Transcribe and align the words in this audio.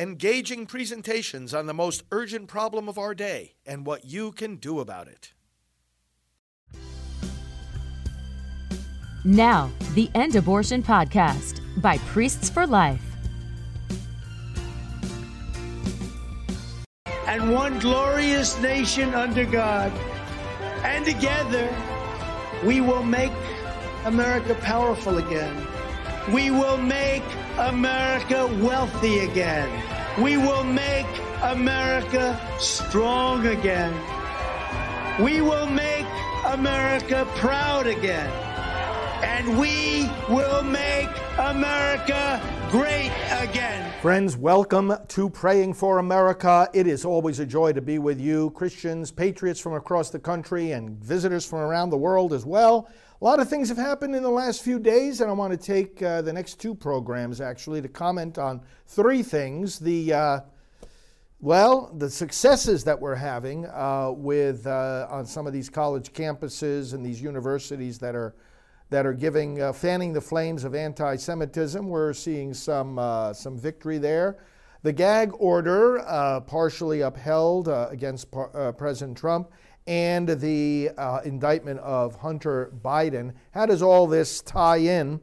engaging 0.00 0.64
presentations 0.64 1.52
on 1.52 1.66
the 1.66 1.74
most 1.74 2.02
urgent 2.10 2.48
problem 2.48 2.88
of 2.88 2.96
our 2.96 3.14
day 3.14 3.52
and 3.66 3.84
what 3.84 4.02
you 4.06 4.32
can 4.32 4.56
do 4.56 4.80
about 4.80 5.06
it. 5.06 5.34
Now, 9.26 9.70
the 9.94 10.08
End 10.14 10.36
Abortion 10.36 10.82
Podcast 10.82 11.60
by 11.82 11.98
Priests 11.98 12.48
for 12.48 12.66
Life. 12.66 13.04
And 17.26 17.52
one 17.52 17.78
glorious 17.78 18.58
nation 18.62 19.12
under 19.14 19.44
God. 19.44 19.92
And 20.82 21.04
together, 21.04 21.68
we 22.64 22.80
will 22.80 23.04
make 23.04 23.32
America 24.06 24.54
powerful 24.62 25.18
again. 25.18 25.66
We 26.32 26.50
will 26.50 26.78
make 26.78 27.22
America 27.58 28.46
wealthy 28.62 29.20
again. 29.20 29.68
We 30.22 30.36
will 30.36 30.64
make 30.64 31.06
America 31.42 32.40
strong 32.58 33.46
again. 33.46 33.92
We 35.22 35.40
will 35.40 35.66
make 35.66 36.06
America 36.46 37.26
proud 37.36 37.86
again. 37.86 38.30
And 39.22 39.58
we 39.58 40.10
will 40.28 40.62
make 40.62 41.10
America 41.38 42.40
great 42.70 43.12
again. 43.30 43.92
Friends, 44.00 44.36
welcome 44.36 44.94
to 45.08 45.28
Praying 45.28 45.74
for 45.74 45.98
America. 45.98 46.68
It 46.72 46.86
is 46.86 47.04
always 47.04 47.38
a 47.38 47.46
joy 47.46 47.74
to 47.74 47.82
be 47.82 47.98
with 47.98 48.18
you, 48.18 48.50
Christians, 48.50 49.10
patriots 49.10 49.60
from 49.60 49.74
across 49.74 50.08
the 50.08 50.18
country, 50.18 50.72
and 50.72 50.90
visitors 51.02 51.44
from 51.44 51.58
around 51.58 51.90
the 51.90 51.98
world 51.98 52.32
as 52.32 52.46
well. 52.46 52.88
A 53.22 53.24
lot 53.26 53.38
of 53.38 53.50
things 53.50 53.68
have 53.68 53.76
happened 53.76 54.16
in 54.16 54.22
the 54.22 54.30
last 54.30 54.62
few 54.62 54.78
days, 54.78 55.20
and 55.20 55.28
I 55.28 55.34
want 55.34 55.52
to 55.52 55.58
take 55.58 56.02
uh, 56.02 56.22
the 56.22 56.32
next 56.32 56.58
two 56.58 56.74
programs 56.74 57.42
actually 57.42 57.82
to 57.82 57.88
comment 57.88 58.38
on 58.38 58.62
three 58.86 59.22
things. 59.22 59.78
The 59.78 60.14
uh, 60.14 60.40
well, 61.38 61.92
the 61.98 62.08
successes 62.08 62.82
that 62.84 62.98
we're 62.98 63.16
having 63.16 63.66
uh, 63.66 64.12
with 64.16 64.66
uh, 64.66 65.06
on 65.10 65.26
some 65.26 65.46
of 65.46 65.52
these 65.52 65.68
college 65.68 66.14
campuses 66.14 66.94
and 66.94 67.04
these 67.04 67.20
universities 67.20 67.98
that 67.98 68.14
are 68.14 68.34
that 68.88 69.04
are 69.04 69.12
giving 69.12 69.60
uh, 69.60 69.74
fanning 69.74 70.14
the 70.14 70.20
flames 70.22 70.64
of 70.64 70.74
anti-Semitism. 70.74 71.86
We're 71.86 72.14
seeing 72.14 72.54
some 72.54 72.98
uh, 72.98 73.34
some 73.34 73.58
victory 73.58 73.98
there. 73.98 74.38
The 74.82 74.94
gag 74.94 75.32
order 75.38 76.02
partially 76.46 77.02
upheld 77.02 77.68
against 77.68 78.30
par- 78.30 78.72
President 78.72 79.18
Trump 79.18 79.50
and 79.90 80.28
the 80.28 80.88
uh, 80.96 81.18
indictment 81.24 81.80
of 81.80 82.14
Hunter 82.14 82.72
Biden. 82.80 83.34
How 83.50 83.66
does 83.66 83.82
all 83.82 84.06
this 84.06 84.40
tie 84.40 84.76
in 84.76 85.20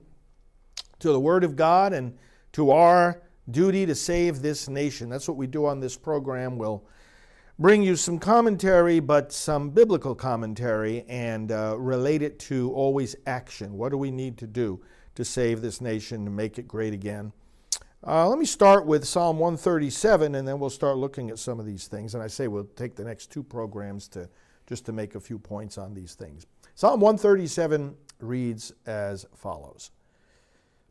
to 1.00 1.14
the 1.14 1.20
Word 1.22 1.46
of 1.46 1.56
God 1.56 1.94
and 1.94 2.18
to 2.52 2.72
our 2.72 3.22
duty 3.50 3.86
to 3.86 3.96
save 3.96 4.42
this 4.42 4.68
nation? 4.68 5.08
That's 5.08 5.26
what 5.26 5.38
we 5.38 5.48
do 5.48 5.66
on 5.66 5.80
this 5.80 5.96
program. 5.96 6.58
We'll 6.58 6.84
bring 7.58 7.82
you 7.82 7.96
some 7.96 8.20
commentary, 8.20 9.00
but 9.00 9.32
some 9.32 9.70
biblical 9.70 10.14
commentary, 10.14 11.06
and 11.08 11.50
uh, 11.50 11.78
relate 11.80 12.22
it 12.22 12.38
to 12.40 12.74
always 12.74 13.16
action. 13.26 13.78
What 13.78 13.94
do 13.94 13.98
we 13.98 14.12
need 14.12 14.38
to 14.40 14.48
do 14.48 14.82
to 15.16 15.24
save 15.24 15.62
this 15.62 15.80
nation 15.80 16.28
and 16.28 16.36
make 16.36 16.60
it 16.60 16.68
great 16.68 16.94
again? 16.94 17.32
Uh, 18.06 18.28
let 18.28 18.38
me 18.38 18.46
start 18.46 18.86
with 18.86 19.06
Psalm 19.06 19.40
137, 19.40 20.36
and 20.36 20.46
then 20.46 20.60
we'll 20.60 20.70
start 20.70 20.98
looking 20.98 21.30
at 21.30 21.40
some 21.40 21.58
of 21.58 21.66
these 21.66 21.88
things. 21.88 22.16
And 22.16 22.22
I 22.22 22.28
say 22.28 22.50
we'll 22.50 22.66
take 22.76 22.98
the 22.98 23.06
next 23.06 23.32
two 23.32 23.44
programs 23.44 24.10
to 24.10 24.28
just 24.68 24.86
to 24.86 24.92
make 24.92 25.16
a 25.16 25.20
few 25.20 25.40
points 25.40 25.78
on 25.78 25.94
these 25.94 26.14
things. 26.14 26.46
Psalm 26.76 27.00
137 27.00 27.96
reads 28.20 28.74
as 28.86 29.26
follows 29.34 29.92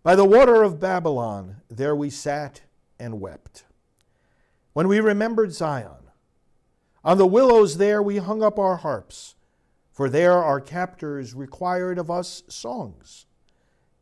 By 0.02 0.16
the 0.16 0.24
water 0.24 0.62
of 0.62 0.80
Babylon, 0.80 1.56
there 1.70 1.94
we 1.94 2.10
sat 2.10 2.62
and 2.98 3.20
wept. 3.20 3.64
When 4.72 4.88
we 4.88 5.00
remembered 5.00 5.52
Zion, 5.52 6.10
on 7.04 7.18
the 7.18 7.26
willows 7.26 7.76
there 7.76 8.02
we 8.02 8.16
hung 8.16 8.42
up 8.42 8.58
our 8.58 8.78
harps, 8.78 9.36
for 9.92 10.08
there 10.08 10.32
our 10.32 10.60
captors 10.60 11.34
required 11.34 11.98
of 11.98 12.10
us 12.10 12.42
songs, 12.48 13.26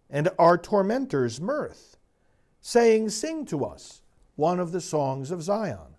and 0.09 0.31
our 0.38 0.56
tormentors 0.56 1.41
mirth, 1.41 1.97
saying, 2.60 3.10
Sing 3.10 3.44
to 3.47 3.65
us 3.65 4.03
one 4.37 4.59
of 4.59 4.72
the 4.72 4.81
songs 4.81 5.31
of 5.31 5.43
Zion. 5.43 5.94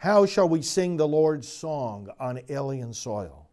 How 0.00 0.24
shall 0.24 0.48
we 0.48 0.62
sing 0.62 0.96
the 0.96 1.06
Lord's 1.06 1.46
song 1.46 2.08
on 2.18 2.40
alien 2.48 2.94
soil? 2.94 3.50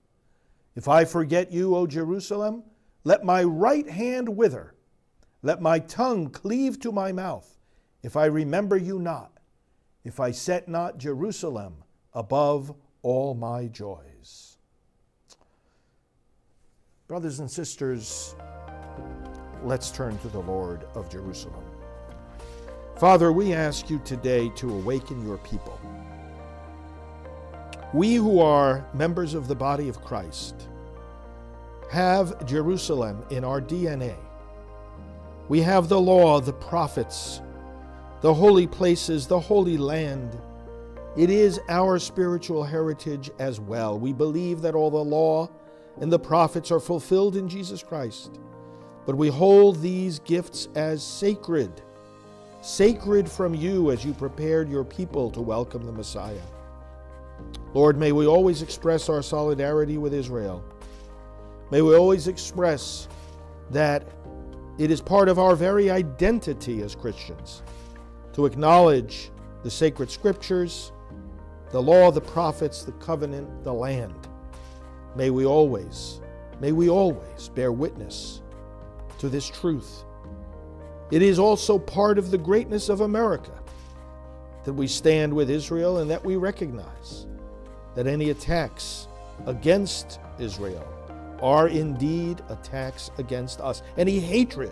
If 0.77 0.87
I 0.87 1.03
forget 1.03 1.51
you, 1.51 1.75
O 1.75 1.85
Jerusalem, 1.85 2.63
let 3.03 3.25
my 3.25 3.43
right 3.43 3.85
hand 3.89 4.29
wither, 4.29 4.73
let 5.43 5.61
my 5.61 5.79
tongue 5.79 6.29
cleave 6.29 6.79
to 6.79 6.93
my 6.93 7.11
mouth, 7.11 7.57
if 8.01 8.15
I 8.15 8.27
remember 8.27 8.77
you 8.77 8.97
not, 8.97 9.33
if 10.05 10.21
I 10.21 10.31
set 10.31 10.69
not 10.69 10.97
Jerusalem 10.97 11.83
above 12.13 12.73
all 13.01 13.33
my 13.33 13.67
joys. 13.67 14.55
Brothers 17.09 17.41
and 17.41 17.51
sisters, 17.51 18.37
let's 19.63 19.91
turn 19.91 20.17
to 20.19 20.29
the 20.29 20.39
Lord 20.39 20.85
of 20.95 21.09
Jerusalem. 21.09 21.65
Father, 22.95 23.33
we 23.33 23.53
ask 23.53 23.89
you 23.89 23.99
today 24.05 24.47
to 24.55 24.73
awaken 24.73 25.27
your 25.27 25.39
people. 25.39 25.77
We 27.97 28.13
who 28.13 28.39
are 28.41 28.85
members 28.93 29.33
of 29.33 29.47
the 29.47 29.55
body 29.55 29.89
of 29.89 30.03
Christ 30.03 30.67
have 31.89 32.45
Jerusalem 32.45 33.25
in 33.31 33.43
our 33.43 33.59
DNA. 33.59 34.15
We 35.49 35.61
have 35.61 35.89
the 35.89 35.99
law, 35.99 36.39
the 36.39 36.53
prophets, 36.53 37.41
the 38.21 38.35
holy 38.35 38.67
places, 38.67 39.25
the 39.25 39.39
holy 39.39 39.77
land. 39.77 40.39
It 41.17 41.31
is 41.31 41.59
our 41.69 41.97
spiritual 41.97 42.63
heritage 42.63 43.31
as 43.39 43.59
well. 43.59 43.97
We 43.97 44.13
believe 44.13 44.61
that 44.61 44.75
all 44.75 44.91
the 44.91 44.97
law 44.97 45.49
and 45.99 46.13
the 46.13 46.19
prophets 46.19 46.69
are 46.69 46.79
fulfilled 46.79 47.35
in 47.35 47.49
Jesus 47.49 47.81
Christ. 47.81 48.39
But 49.07 49.17
we 49.17 49.29
hold 49.29 49.81
these 49.81 50.19
gifts 50.19 50.67
as 50.75 51.01
sacred, 51.01 51.81
sacred 52.61 53.27
from 53.27 53.55
you 53.55 53.89
as 53.89 54.05
you 54.05 54.13
prepared 54.13 54.69
your 54.69 54.83
people 54.83 55.31
to 55.31 55.41
welcome 55.41 55.83
the 55.83 55.91
Messiah. 55.91 56.37
Lord, 57.73 57.97
may 57.97 58.11
we 58.11 58.25
always 58.25 58.61
express 58.61 59.09
our 59.09 59.21
solidarity 59.21 59.97
with 59.97 60.13
Israel. 60.13 60.63
May 61.69 61.81
we 61.81 61.95
always 61.95 62.27
express 62.27 63.07
that 63.71 64.07
it 64.77 64.91
is 64.91 65.01
part 65.01 65.27
of 65.27 65.37
our 65.37 65.55
very 65.55 65.89
identity 65.91 66.81
as 66.81 66.95
Christians 66.95 67.63
to 68.33 68.45
acknowledge 68.45 69.31
the 69.63 69.71
sacred 69.71 70.09
scriptures, 70.09 70.91
the 71.71 71.81
law, 71.81 72.11
the 72.11 72.21
prophets, 72.21 72.83
the 72.83 72.93
covenant, 72.93 73.63
the 73.63 73.73
land. 73.73 74.27
May 75.15 75.29
we 75.29 75.45
always, 75.45 76.21
may 76.61 76.71
we 76.71 76.89
always 76.89 77.49
bear 77.49 77.71
witness 77.71 78.41
to 79.19 79.29
this 79.29 79.49
truth. 79.49 80.03
It 81.11 81.21
is 81.21 81.39
also 81.39 81.79
part 81.79 82.17
of 82.17 82.31
the 82.31 82.37
greatness 82.37 82.89
of 82.89 83.01
America 83.01 83.51
that 84.63 84.73
we 84.73 84.87
stand 84.87 85.33
with 85.33 85.49
Israel 85.49 85.97
and 85.97 86.09
that 86.09 86.23
we 86.23 86.35
recognize 86.35 87.26
that 87.97 88.05
any 88.05 88.29
attacks 88.29 89.07
against 89.47 90.19
Israel 90.37 90.87
are 91.41 91.67
indeed 91.67 92.43
attacks 92.49 93.09
against 93.17 93.59
us. 93.59 93.81
Any 93.97 94.19
hatred 94.19 94.71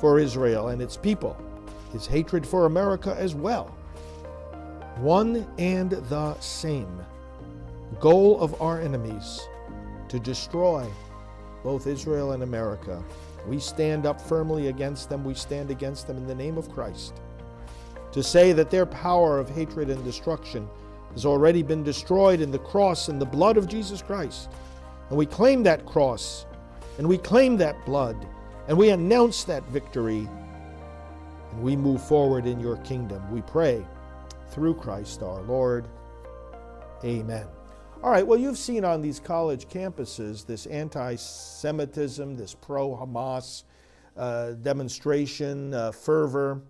for 0.00 0.18
Israel 0.18 0.68
and 0.68 0.82
its 0.82 0.96
people 0.96 1.36
is 1.94 2.04
hatred 2.04 2.44
for 2.44 2.66
America 2.66 3.14
as 3.16 3.36
well. 3.36 3.66
One 4.96 5.46
and 5.58 5.92
the 5.92 6.36
same 6.40 7.00
goal 8.00 8.40
of 8.40 8.60
our 8.60 8.80
enemies 8.80 9.40
to 10.08 10.18
destroy 10.18 10.84
both 11.62 11.86
Israel 11.86 12.32
and 12.32 12.42
America. 12.42 13.04
We 13.46 13.60
stand 13.60 14.04
up 14.04 14.20
firmly 14.20 14.66
against 14.66 15.08
them. 15.10 15.22
We 15.22 15.34
stand 15.34 15.70
against 15.70 16.08
them 16.08 16.16
in 16.16 16.26
the 16.26 16.34
name 16.34 16.58
of 16.58 16.72
Christ 16.72 17.20
to 18.10 18.20
say 18.20 18.52
that 18.52 18.68
their 18.68 18.86
power 18.86 19.38
of 19.38 19.48
hatred 19.48 19.90
and 19.90 20.02
destruction 20.02 20.68
has 21.16 21.24
already 21.24 21.62
been 21.62 21.82
destroyed 21.82 22.42
in 22.42 22.50
the 22.50 22.58
cross 22.58 23.08
and 23.08 23.18
the 23.18 23.24
blood 23.24 23.56
of 23.56 23.66
Jesus 23.66 24.02
Christ. 24.02 24.50
And 25.08 25.16
we 25.16 25.24
claim 25.24 25.62
that 25.62 25.86
cross, 25.86 26.44
and 26.98 27.08
we 27.08 27.16
claim 27.16 27.56
that 27.56 27.86
blood, 27.86 28.28
and 28.68 28.76
we 28.76 28.90
announce 28.90 29.42
that 29.44 29.64
victory, 29.68 30.28
and 31.52 31.62
we 31.62 31.74
move 31.74 32.06
forward 32.06 32.44
in 32.44 32.60
your 32.60 32.76
kingdom. 32.78 33.22
We 33.32 33.40
pray 33.40 33.82
through 34.50 34.74
Christ 34.74 35.22
our 35.22 35.40
Lord. 35.40 35.88
Amen. 37.02 37.46
All 38.02 38.10
right, 38.10 38.26
well, 38.26 38.38
you've 38.38 38.58
seen 38.58 38.84
on 38.84 39.00
these 39.00 39.18
college 39.18 39.68
campuses 39.68 40.44
this 40.44 40.66
anti 40.66 41.14
Semitism, 41.16 42.36
this 42.36 42.54
pro 42.54 42.94
Hamas 42.94 43.62
uh, 44.18 44.50
demonstration, 44.50 45.72
uh, 45.72 45.92
fervor. 45.92 46.60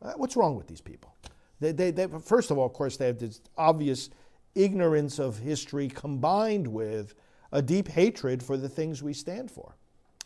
Uh, 0.00 0.14
what's 0.16 0.34
wrong 0.34 0.56
with 0.56 0.66
these 0.66 0.80
people? 0.80 1.14
They, 1.62 1.72
they, 1.72 1.90
they, 1.92 2.06
first 2.06 2.50
of 2.50 2.58
all, 2.58 2.66
of 2.66 2.72
course, 2.72 2.96
they 2.96 3.06
have 3.06 3.18
this 3.18 3.40
obvious 3.56 4.10
ignorance 4.54 5.18
of 5.18 5.38
history 5.38 5.88
combined 5.88 6.66
with 6.66 7.14
a 7.52 7.62
deep 7.62 7.88
hatred 7.88 8.42
for 8.42 8.56
the 8.56 8.68
things 8.68 9.02
we 9.02 9.14
stand 9.14 9.50
for 9.50 9.76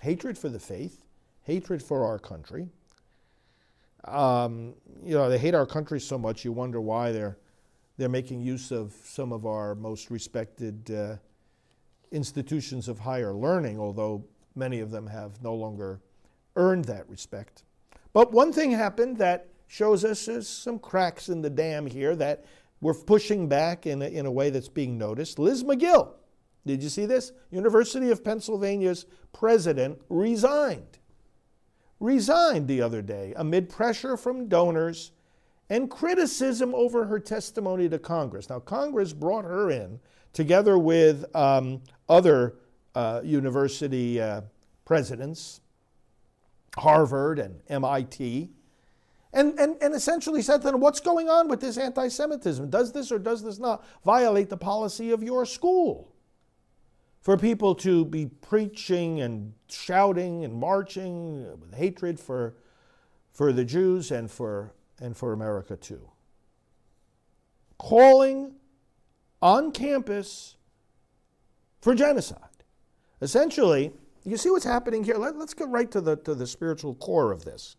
hatred 0.00 0.36
for 0.38 0.48
the 0.48 0.58
faith, 0.58 1.04
hatred 1.42 1.82
for 1.82 2.04
our 2.04 2.18
country. 2.18 2.68
um, 4.06 4.74
you 5.04 5.14
know, 5.14 5.28
they 5.28 5.38
hate 5.38 5.54
our 5.54 5.66
country 5.66 6.00
so 6.00 6.18
much, 6.18 6.44
you 6.44 6.52
wonder 6.52 6.80
why 6.80 7.12
they're, 7.12 7.38
they're 7.98 8.08
making 8.08 8.40
use 8.40 8.70
of 8.70 8.92
some 9.04 9.32
of 9.32 9.46
our 9.46 9.74
most 9.74 10.10
respected 10.10 10.90
uh, 10.90 11.16
institutions 12.12 12.88
of 12.88 12.98
higher 12.98 13.34
learning, 13.34 13.80
although 13.80 14.24
many 14.54 14.80
of 14.80 14.90
them 14.90 15.06
have 15.06 15.42
no 15.42 15.54
longer 15.54 16.00
earned 16.54 16.84
that 16.84 17.08
respect. 17.08 17.64
But 18.12 18.32
one 18.32 18.52
thing 18.52 18.70
happened 18.70 19.18
that 19.18 19.48
shows 19.66 20.04
us 20.04 20.26
there's 20.26 20.48
some 20.48 20.78
cracks 20.78 21.28
in 21.28 21.42
the 21.42 21.50
dam 21.50 21.86
here 21.86 22.14
that 22.16 22.44
we're 22.80 22.94
pushing 22.94 23.48
back 23.48 23.86
in 23.86 24.02
a, 24.02 24.06
in 24.06 24.26
a 24.26 24.30
way 24.30 24.50
that's 24.50 24.68
being 24.68 24.98
noticed. 24.98 25.38
Liz 25.38 25.64
Magill, 25.64 26.12
did 26.66 26.82
you 26.82 26.88
see 26.88 27.06
this? 27.06 27.32
University 27.50 28.10
of 28.10 28.24
Pennsylvania's 28.24 29.06
president 29.32 30.00
resigned. 30.08 30.98
Resigned 32.00 32.68
the 32.68 32.82
other 32.82 33.02
day 33.02 33.32
amid 33.36 33.68
pressure 33.68 34.16
from 34.16 34.48
donors 34.48 35.12
and 35.70 35.90
criticism 35.90 36.74
over 36.74 37.06
her 37.06 37.18
testimony 37.18 37.88
to 37.88 37.98
Congress. 37.98 38.50
Now, 38.50 38.60
Congress 38.60 39.12
brought 39.12 39.44
her 39.44 39.70
in 39.70 39.98
together 40.32 40.78
with 40.78 41.24
um, 41.34 41.80
other 42.08 42.56
uh, 42.94 43.20
university 43.24 44.20
uh, 44.20 44.42
presidents, 44.84 45.60
Harvard 46.76 47.38
and 47.38 47.60
MIT, 47.68 48.50
and, 49.32 49.58
and, 49.58 49.76
and 49.82 49.94
essentially 49.94 50.42
said 50.42 50.62
to 50.62 50.70
them, 50.70 50.80
What's 50.80 51.00
going 51.00 51.28
on 51.28 51.48
with 51.48 51.60
this 51.60 51.78
anti 51.78 52.08
Semitism? 52.08 52.70
Does 52.70 52.92
this 52.92 53.12
or 53.12 53.18
does 53.18 53.42
this 53.42 53.58
not 53.58 53.84
violate 54.04 54.48
the 54.48 54.56
policy 54.56 55.10
of 55.10 55.22
your 55.22 55.44
school? 55.44 56.12
For 57.20 57.36
people 57.36 57.74
to 57.76 58.04
be 58.04 58.26
preaching 58.26 59.20
and 59.20 59.52
shouting 59.68 60.44
and 60.44 60.54
marching 60.54 61.58
with 61.60 61.74
hatred 61.74 62.20
for, 62.20 62.54
for 63.32 63.52
the 63.52 63.64
Jews 63.64 64.12
and 64.12 64.30
for, 64.30 64.72
and 65.00 65.16
for 65.16 65.32
America 65.32 65.76
too. 65.76 66.08
Calling 67.78 68.54
on 69.42 69.72
campus 69.72 70.56
for 71.80 71.94
genocide. 71.94 72.38
Essentially, 73.20 73.92
you 74.24 74.36
see 74.36 74.50
what's 74.50 74.64
happening 74.64 75.04
here? 75.04 75.16
Let, 75.16 75.34
us 75.34 75.52
get 75.52 75.68
right 75.68 75.90
to 75.90 76.00
the, 76.00 76.16
to 76.18 76.34
the 76.34 76.46
spiritual 76.46 76.94
core 76.94 77.32
of 77.32 77.44
this. 77.44 77.76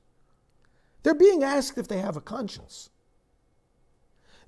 They're 1.08 1.16
being 1.16 1.42
asked 1.42 1.78
if 1.78 1.88
they 1.88 2.00
have 2.00 2.18
a 2.18 2.22
conscience. 2.22 2.90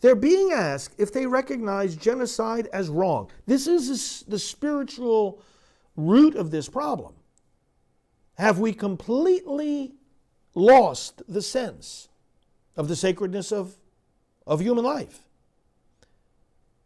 They're 0.01 0.13
being 0.13 0.51
asked 0.51 0.94
if 0.97 1.13
they 1.13 1.25
recognize 1.25 1.95
genocide 1.95 2.67
as 2.73 2.89
wrong. 2.89 3.31
This 3.45 3.65
is 3.65 4.25
the 4.27 4.39
spiritual 4.39 5.41
root 5.95 6.35
of 6.35 6.51
this 6.51 6.67
problem. 6.67 7.13
Have 8.38 8.59
we 8.59 8.73
completely 8.73 9.94
lost 10.53 11.21
the 11.29 11.41
sense 11.41 12.09
of 12.75 12.89
the 12.89 12.95
sacredness 12.97 13.53
of, 13.53 13.77
of 14.45 14.59
human 14.59 14.83
life? 14.83 15.29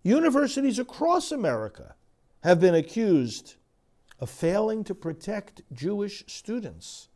Universities 0.03 0.77
across 0.77 1.31
America 1.31 1.95
have 2.43 2.59
been 2.59 2.75
accused 2.75 3.55
of 4.19 4.29
failing 4.29 4.83
to 4.83 4.93
protect 4.93 5.63
Jewish 5.73 6.23
students 6.27 7.09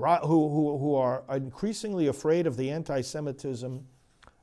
who, 0.00 0.48
who, 0.48 0.78
who 0.78 0.94
are 0.94 1.24
increasingly 1.30 2.06
afraid 2.06 2.46
of 2.46 2.56
the 2.56 2.70
anti 2.70 3.00
Semitism 3.00 3.86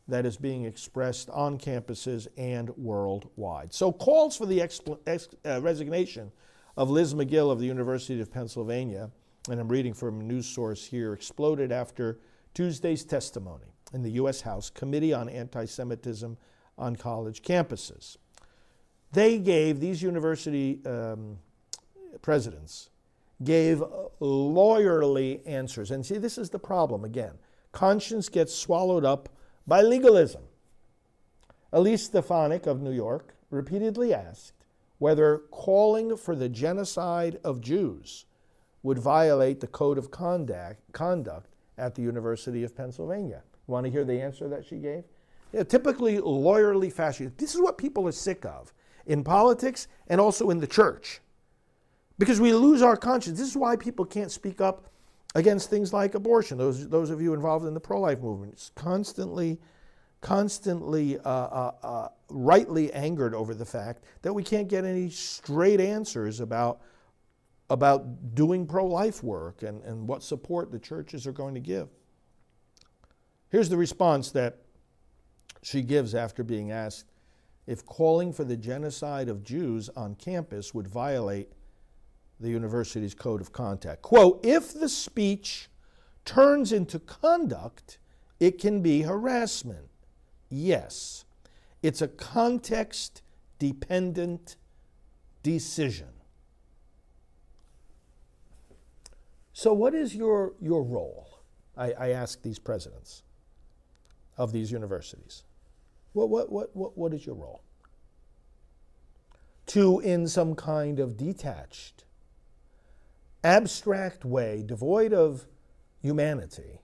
that 0.07 0.25
is 0.25 0.37
being 0.37 0.65
expressed 0.65 1.29
on 1.29 1.57
campuses 1.57 2.27
and 2.37 2.69
worldwide. 2.77 3.73
So, 3.73 3.91
calls 3.91 4.37
for 4.37 4.45
the 4.45 4.61
uh, 4.61 5.61
resignation 5.61 6.31
of 6.77 6.89
Liz 6.89 7.13
Magill 7.13 7.51
of 7.51 7.59
the 7.59 7.65
University 7.65 8.21
of 8.21 8.31
Pennsylvania, 8.31 9.11
and 9.49 9.59
I'm 9.59 9.67
reading 9.67 9.93
from 9.93 10.21
a 10.21 10.23
news 10.23 10.45
source 10.45 10.85
here, 10.85 11.13
exploded 11.13 11.71
after 11.71 12.19
Tuesday's 12.53 13.03
testimony 13.03 13.65
in 13.93 14.03
the 14.03 14.11
U.S. 14.11 14.41
House 14.41 14.69
Committee 14.69 15.13
on 15.13 15.27
Anti 15.29 15.65
Semitism 15.65 16.37
on 16.77 16.95
college 16.95 17.41
campuses. 17.41 18.17
They 19.11 19.39
gave, 19.39 19.79
these 19.79 20.01
university 20.01 20.81
um, 20.85 21.39
presidents 22.21 22.89
gave 23.43 23.83
lawyerly 24.19 25.41
answers. 25.45 25.91
And 25.91 26.05
see, 26.05 26.17
this 26.17 26.37
is 26.37 26.49
the 26.49 26.59
problem 26.59 27.03
again. 27.03 27.33
Conscience 27.71 28.29
gets 28.29 28.53
swallowed 28.53 29.05
up 29.05 29.29
by 29.67 29.81
legalism. 29.81 30.43
Elise 31.71 32.05
Stefanik 32.05 32.65
of 32.65 32.81
New 32.81 32.91
York 32.91 33.35
repeatedly 33.49 34.13
asked 34.13 34.53
whether 34.97 35.39
calling 35.51 36.17
for 36.17 36.35
the 36.35 36.49
genocide 36.49 37.39
of 37.43 37.61
Jews 37.61 38.25
would 38.81 38.97
violate 38.97 39.59
the 39.59 39.67
code 39.67 39.97
of 39.97 40.09
conduct, 40.11 41.47
at 41.77 41.93
the 41.93 42.01
University 42.01 42.63
of 42.63 42.75
Pennsylvania. 42.75 43.43
You 43.67 43.71
want 43.71 43.85
to 43.85 43.91
hear 43.91 44.03
the 44.03 44.19
answer 44.19 44.47
that 44.47 44.65
she 44.65 44.77
gave? 44.77 45.03
Yeah, 45.53 45.63
typically 45.63 46.17
lawyerly 46.17 46.91
fashion. 46.91 47.31
This 47.37 47.53
is 47.53 47.61
what 47.61 47.77
people 47.77 48.07
are 48.07 48.11
sick 48.11 48.45
of 48.45 48.73
in 49.05 49.23
politics 49.23 49.87
and 50.07 50.19
also 50.19 50.49
in 50.49 50.59
the 50.59 50.67
church. 50.67 51.21
Because 52.19 52.41
we 52.41 52.53
lose 52.53 52.81
our 52.81 52.97
conscience. 52.97 53.37
This 53.39 53.49
is 53.49 53.57
why 53.57 53.75
people 53.75 54.05
can't 54.05 54.31
speak 54.31 54.59
up 54.59 54.89
against 55.35 55.69
things 55.69 55.93
like 55.93 56.15
abortion. 56.15 56.57
Those, 56.57 56.87
those 56.89 57.09
of 57.09 57.21
you 57.21 57.33
involved 57.33 57.65
in 57.65 57.73
the 57.73 57.79
pro 57.79 57.99
life 57.99 58.21
movement, 58.21 58.53
it's 58.53 58.71
constantly, 58.71 59.59
constantly, 60.21 61.19
uh, 61.19 61.29
uh, 61.29 61.71
uh, 61.83 62.07
rightly 62.29 62.91
angered 62.93 63.35
over 63.35 63.53
the 63.53 63.65
fact 63.65 64.03
that 64.23 64.33
we 64.33 64.43
can't 64.43 64.67
get 64.67 64.83
any 64.83 65.09
straight 65.09 65.79
answers 65.79 66.39
about, 66.39 66.81
about 67.69 68.33
doing 68.33 68.65
pro 68.65 68.85
life 68.85 69.23
work 69.23 69.61
and, 69.61 69.83
and 69.83 70.07
what 70.07 70.23
support 70.23 70.71
the 70.71 70.79
churches 70.79 71.27
are 71.27 71.31
going 71.31 71.53
to 71.53 71.61
give. 71.61 71.87
Here's 73.49 73.69
the 73.69 73.77
response 73.77 74.31
that 74.31 74.57
she 75.61 75.81
gives 75.81 76.15
after 76.15 76.43
being 76.43 76.71
asked 76.71 77.05
if 77.67 77.85
calling 77.85 78.31
for 78.31 78.45
the 78.45 78.57
genocide 78.57 79.27
of 79.27 79.43
Jews 79.43 79.89
on 79.89 80.15
campus 80.15 80.73
would 80.73 80.87
violate 80.87 81.51
the 82.39 82.49
university's 82.49 83.13
code 83.13 83.41
of 83.41 83.51
conduct. 83.51 84.01
Quote, 84.01 84.45
if 84.45 84.73
the 84.73 84.89
speech 84.89 85.69
turns 86.25 86.71
into 86.71 86.99
conduct, 86.99 87.97
it 88.39 88.59
can 88.59 88.81
be 88.81 89.01
harassment. 89.01 89.89
Yes, 90.49 91.25
it's 91.81 92.01
a 92.01 92.07
context 92.07 93.21
dependent 93.59 94.55
decision. 95.41 96.09
So, 99.53 99.73
what 99.73 99.95
is 99.95 100.15
your, 100.15 100.53
your 100.61 100.83
role? 100.83 101.39
I, 101.75 101.91
I 101.93 102.09
ask 102.09 102.41
these 102.43 102.59
presidents 102.59 103.23
of 104.37 104.51
these 104.51 104.71
universities. 104.71 105.43
What, 106.13 106.29
what, 106.29 106.51
what, 106.51 106.75
what, 106.75 106.97
what 106.97 107.13
is 107.13 107.25
your 107.25 107.35
role? 107.35 107.63
To, 109.67 109.99
in 109.99 110.27
some 110.27 110.55
kind 110.55 110.99
of 110.99 111.17
detached, 111.17 112.05
abstract 113.43 114.25
way, 114.25 114.63
devoid 114.65 115.13
of 115.13 115.45
humanity, 116.01 116.81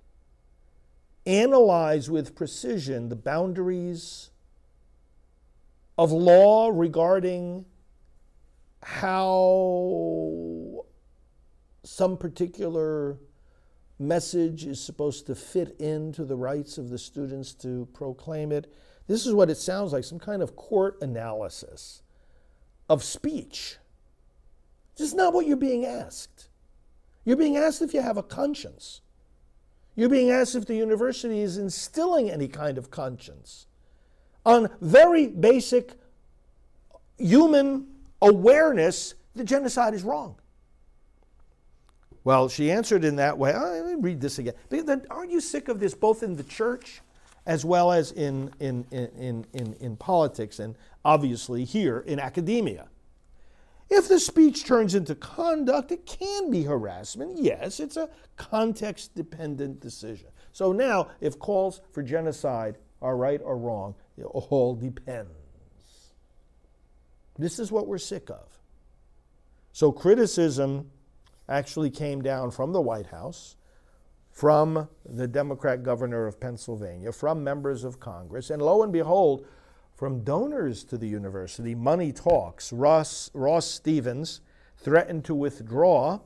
analyze 1.25 2.10
with 2.10 2.36
precision 2.36 3.10
the 3.10 3.15
boundaries 3.15 4.29
of 5.98 6.12
law 6.12 6.69
regarding 6.74 7.65
how 8.81 10.86
some 11.83 12.17
particular 12.17 13.17
message 14.00 14.65
is 14.65 14.83
supposed 14.83 15.27
to 15.27 15.36
fit 15.36 15.79
into 15.79 16.25
the 16.25 16.36
rights 16.36 16.77
of 16.77 16.89
the 16.89 16.98
students 16.98 17.53
to 17.53 17.88
proclaim 17.93 18.51
it. 18.51 18.74
This 19.07 19.25
is 19.25 19.33
what 19.33 19.50
it 19.50 19.57
sounds 19.57 19.93
like 19.93 20.03
some 20.03 20.19
kind 20.19 20.41
of 20.41 20.55
court 20.55 20.98
analysis 21.01 22.01
of 22.89 23.03
speech. 23.03 23.77
This 24.96 25.08
is 25.08 25.14
not 25.14 25.34
what 25.34 25.48
you're 25.48 25.58
being 25.58 25.86
asked. 25.86 26.50
You're 27.26 27.38
being 27.38 27.58
asked 27.58 27.82
if 27.82 27.94
you 27.94 28.02
have 28.02 28.18
a 28.18 28.24
conscience. 28.24 29.02
You're 29.96 30.10
being 30.10 30.32
asked 30.32 30.56
if 30.56 30.66
the 30.66 30.76
university 30.76 31.40
is 31.40 31.58
instilling 31.58 32.30
any 32.30 32.48
kind 32.48 32.78
of 32.78 32.92
conscience 32.92 33.68
on 34.46 34.70
very 34.82 35.28
basic 35.28 35.94
human 37.18 37.88
awareness 38.22 39.16
that 39.36 39.46
genocide 39.46 39.94
is 39.94 40.04
wrong. 40.04 40.36
Well, 42.24 42.50
she 42.50 42.72
answered 42.72 43.04
in 43.04 43.18
that 43.18 43.38
way. 43.38 43.54
Oh, 43.56 43.84
let 43.86 43.86
me 43.86 44.02
read 44.02 44.22
this 44.22 44.40
again. 44.40 44.54
Aren't 45.10 45.32
you 45.32 45.42
sick 45.42 45.68
of 45.68 45.80
this 45.80 45.94
both 45.94 46.24
in 46.24 46.36
the 46.36 46.44
church 46.44 47.02
as 47.46 47.66
well 47.66 47.92
as 47.92 48.12
in, 48.12 48.52
in, 48.60 48.86
in, 48.92 49.46
in, 49.54 49.74
in, 49.80 49.98
politics 49.98 50.60
and 50.60 50.76
obviously 51.04 51.66
here 51.66 52.00
in 52.08 52.20
academia. 52.20 52.88
If 53.96 54.08
the 54.08 54.20
speech 54.20 54.66
turns 54.66 54.96
into 54.96 55.14
conduct, 55.14 55.92
it 55.92 56.08
can 56.08 56.50
be 56.50 56.64
harassment. 56.64 57.38
Yes, 57.38 57.80
it's 57.80 57.96
a 57.96 58.10
context 58.38 59.14
dependent 59.14 59.80
decision. 59.82 60.30
So 60.52 60.72
now, 60.72 61.10
if 61.22 61.38
calls 61.38 61.80
for 61.92 62.02
genocide 62.02 62.80
are 63.04 63.16
right 63.16 63.40
or 63.44 63.56
wrong, 63.56 63.94
it 64.18 64.24
all 64.24 64.74
depends. 64.74 65.30
This 67.38 67.60
is 67.60 67.72
what 67.72 67.86
we're 67.86 68.00
sick 68.00 68.32
of. 68.32 68.58
So 69.74 69.92
criticism 69.92 70.90
actually 71.48 71.92
came 71.92 72.24
down 72.24 72.50
from 72.50 72.74
the 72.74 72.82
White 72.82 73.08
House 73.08 73.58
from 74.32 74.90
the 75.06 75.28
Democrat 75.28 75.84
governor 75.84 76.26
of 76.26 76.40
Pennsylvania, 76.40 77.12
from 77.12 77.44
members 77.44 77.84
of 77.84 78.00
Congress, 78.00 78.50
and 78.50 78.60
lo 78.60 78.82
and 78.82 78.92
behold, 78.92 79.46
from 79.94 80.24
donors 80.24 80.84
to 80.86 80.98
the 80.98 81.08
university, 81.08 81.76
money 81.76 82.12
talks. 82.12 82.74
Ross, 82.74 83.30
Ross 83.34 83.66
Stevens 83.66 84.42
threatened 84.78 85.24
to 85.26 85.36
withdraw 85.36 86.20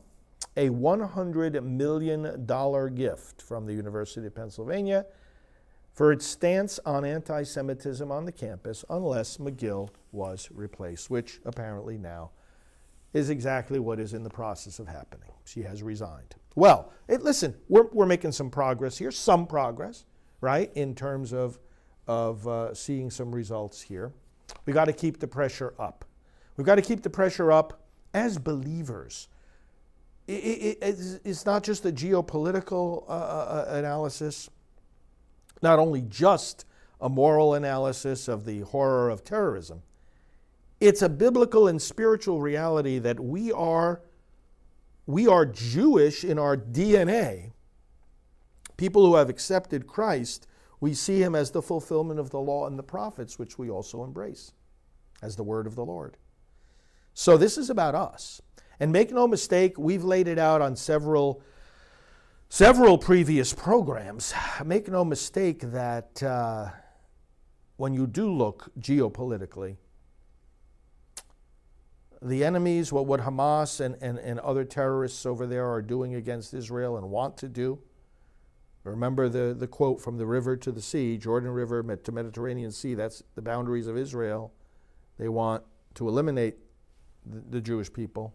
a 0.56 0.70
$100 0.70 1.64
million 1.64 2.96
gift 2.96 3.42
from 3.42 3.66
the 3.66 3.74
University 3.74 4.26
of 4.26 4.36
Pennsylvania 4.36 5.06
for 5.94 6.12
its 6.12 6.26
stance 6.26 6.80
on 6.86 7.04
anti 7.04 7.44
Semitism 7.44 8.12
on 8.12 8.26
the 8.26 8.32
campus 8.32 8.86
unless 8.90 9.38
Magill 9.38 9.90
was 10.12 10.50
replaced, 10.54 11.10
which 11.10 11.40
apparently 11.46 11.98
now 11.98 12.32
is 13.14 13.30
exactly 13.30 13.80
what 13.80 14.00
is 14.00 14.14
in 14.14 14.24
the 14.24 14.30
process 14.30 14.80
of 14.80 14.88
happening. 14.88 15.32
She 15.46 15.64
has 15.64 15.82
resigned. 15.82 16.36
Well, 16.56 16.92
it, 17.08 17.22
listen, 17.22 17.56
we're, 17.68 17.88
we're 17.92 18.06
making 18.06 18.32
some 18.32 18.50
progress 18.50 18.98
here, 18.98 19.12
some 19.12 19.48
progress, 19.48 20.06
right, 20.42 20.72
in 20.76 20.94
terms 20.96 21.34
of, 21.34 21.60
of 22.08 22.48
uh, 22.48 22.74
seeing 22.74 23.10
some 23.10 23.34
results 23.34 23.82
here. 23.82 24.12
We 24.66 24.74
got 24.74 24.86
to 24.86 24.94
keep 24.94 25.20
the 25.20 25.28
pressure 25.28 25.74
up. 25.80 26.06
We've 26.56 26.66
got 26.66 26.76
to 26.76 26.82
keep 26.82 27.04
the 27.04 27.10
pressure 27.10 27.52
up 27.52 27.82
as 28.14 28.38
believers. 28.38 29.28
It, 30.28 30.34
it, 30.34 30.78
it's, 30.82 31.20
it's 31.24 31.46
not 31.46 31.64
just 31.64 31.86
a 31.86 31.92
geopolitical 31.92 33.04
uh, 33.08 33.12
uh, 33.12 33.66
uh, 33.70 33.74
analysis, 33.76 34.50
not 35.62 35.80
only 35.80 36.02
just 36.02 36.66
a 37.00 37.10
moral 37.10 37.54
analysis 37.54 38.28
of 38.28 38.46
the 38.46 38.62
horror 38.62 39.10
of 39.10 39.24
terrorism, 39.24 39.84
it's 40.80 41.02
a 41.02 41.10
biblical 41.10 41.68
and 41.68 41.82
spiritual 41.82 42.42
reality 42.42 43.00
that 43.00 43.20
we 43.20 43.52
are 43.52 44.02
we 45.08 45.26
are 45.26 45.46
Jewish 45.46 46.26
in 46.26 46.38
our 46.38 46.58
DNA. 46.58 47.52
People 48.76 49.06
who 49.06 49.16
have 49.16 49.30
accepted 49.30 49.88
Christ, 49.88 50.48
we 50.80 50.94
see 50.94 51.22
him 51.22 51.36
as 51.36 51.52
the 51.52 51.62
fulfillment 51.62 52.20
of 52.20 52.30
the 52.30 52.40
law 52.40 52.68
and 52.68 52.78
the 52.78 52.84
prophets, 52.84 53.40
which 53.40 53.58
we 53.58 53.70
also 53.70 54.04
embrace 54.04 54.54
as 55.22 55.36
the 55.36 55.44
word 55.44 55.66
of 55.66 55.76
the 55.76 55.86
Lord. 55.86 56.18
So 57.14 57.38
this 57.38 57.58
is 57.58 57.70
about 57.70 57.96
us. 57.96 58.42
And 58.80 58.92
make 58.92 59.12
no 59.12 59.28
mistake, 59.28 59.78
we've 59.78 60.04
laid 60.04 60.28
it 60.28 60.38
out 60.38 60.62
on 60.62 60.76
several 60.76 61.42
several 62.50 62.98
previous 62.98 63.54
programs. 63.54 64.34
Make 64.64 64.88
no 64.88 65.04
mistake 65.04 65.62
that 65.72 66.22
uh, 66.24 66.70
when 67.78 67.94
you 67.94 68.08
do 68.08 68.32
look 68.32 68.72
geopolitically, 68.80 69.78
the 72.22 72.44
enemies, 72.44 72.92
what, 72.92 73.06
what 73.06 73.22
Hamas 73.22 73.80
and, 73.80 73.96
and, 74.02 74.18
and 74.20 74.40
other 74.40 74.64
terrorists 74.64 75.26
over 75.26 75.46
there 75.46 75.68
are 75.68 75.82
doing 75.82 76.16
against 76.16 76.54
Israel 76.54 76.98
and 76.98 77.10
want 77.10 77.38
to 77.38 77.50
do. 77.50 77.80
Remember 78.90 79.30
the, 79.30 79.54
the 79.54 79.68
quote 79.68 80.02
from 80.02 80.18
the 80.18 80.26
river 80.26 80.56
to 80.58 80.72
the 80.72 80.82
sea, 80.82 81.18
Jordan 81.18 81.50
River 81.52 81.84
to 81.96 82.12
Mediterranean 82.12 82.72
Sea, 82.72 82.94
that's 82.94 83.24
the 83.36 83.42
boundaries 83.42 83.88
of 83.88 83.98
Israel. 83.98 84.54
They 85.18 85.30
want 85.30 85.64
to 85.96 86.08
eliminate 86.08 86.56
the, 87.26 87.42
the 87.50 87.62
Jewish 87.62 87.92
people. 87.92 88.34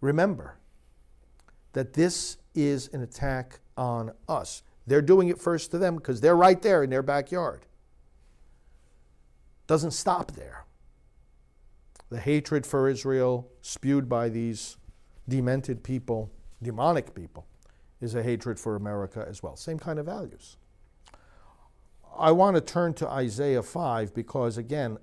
Remember 0.00 0.58
that 1.72 1.92
this 1.92 2.38
is 2.54 2.88
an 2.92 3.02
attack 3.02 3.60
on 3.76 4.12
us. 4.28 4.62
They're 4.86 5.02
doing 5.02 5.28
it 5.28 5.40
first 5.40 5.70
to 5.70 5.78
them 5.78 5.96
because 5.96 6.20
they're 6.20 6.36
right 6.36 6.60
there 6.60 6.82
in 6.82 6.90
their 6.90 7.02
backyard. 7.02 7.66
Doesn't 9.66 9.92
stop 9.92 10.32
there 10.32 10.64
the 12.12 12.20
hatred 12.20 12.66
for 12.66 12.88
Israel 12.88 13.50
spewed 13.62 14.08
by 14.08 14.28
these 14.28 14.76
demented 15.28 15.82
people, 15.82 16.30
demonic 16.62 17.14
people, 17.14 17.46
is 18.02 18.14
a 18.14 18.22
hatred 18.22 18.58
for 18.58 18.74
America 18.74 19.24
as 19.28 19.42
well. 19.42 19.56
Same 19.56 19.78
kind 19.78 19.98
of 19.98 20.06
values. 20.06 20.56
I 22.18 22.32
want 22.32 22.56
to 22.56 22.60
turn 22.60 22.94
to 22.94 23.08
Isaiah 23.08 23.62
5 23.62 24.12
because, 24.12 24.58
again, 24.58 24.98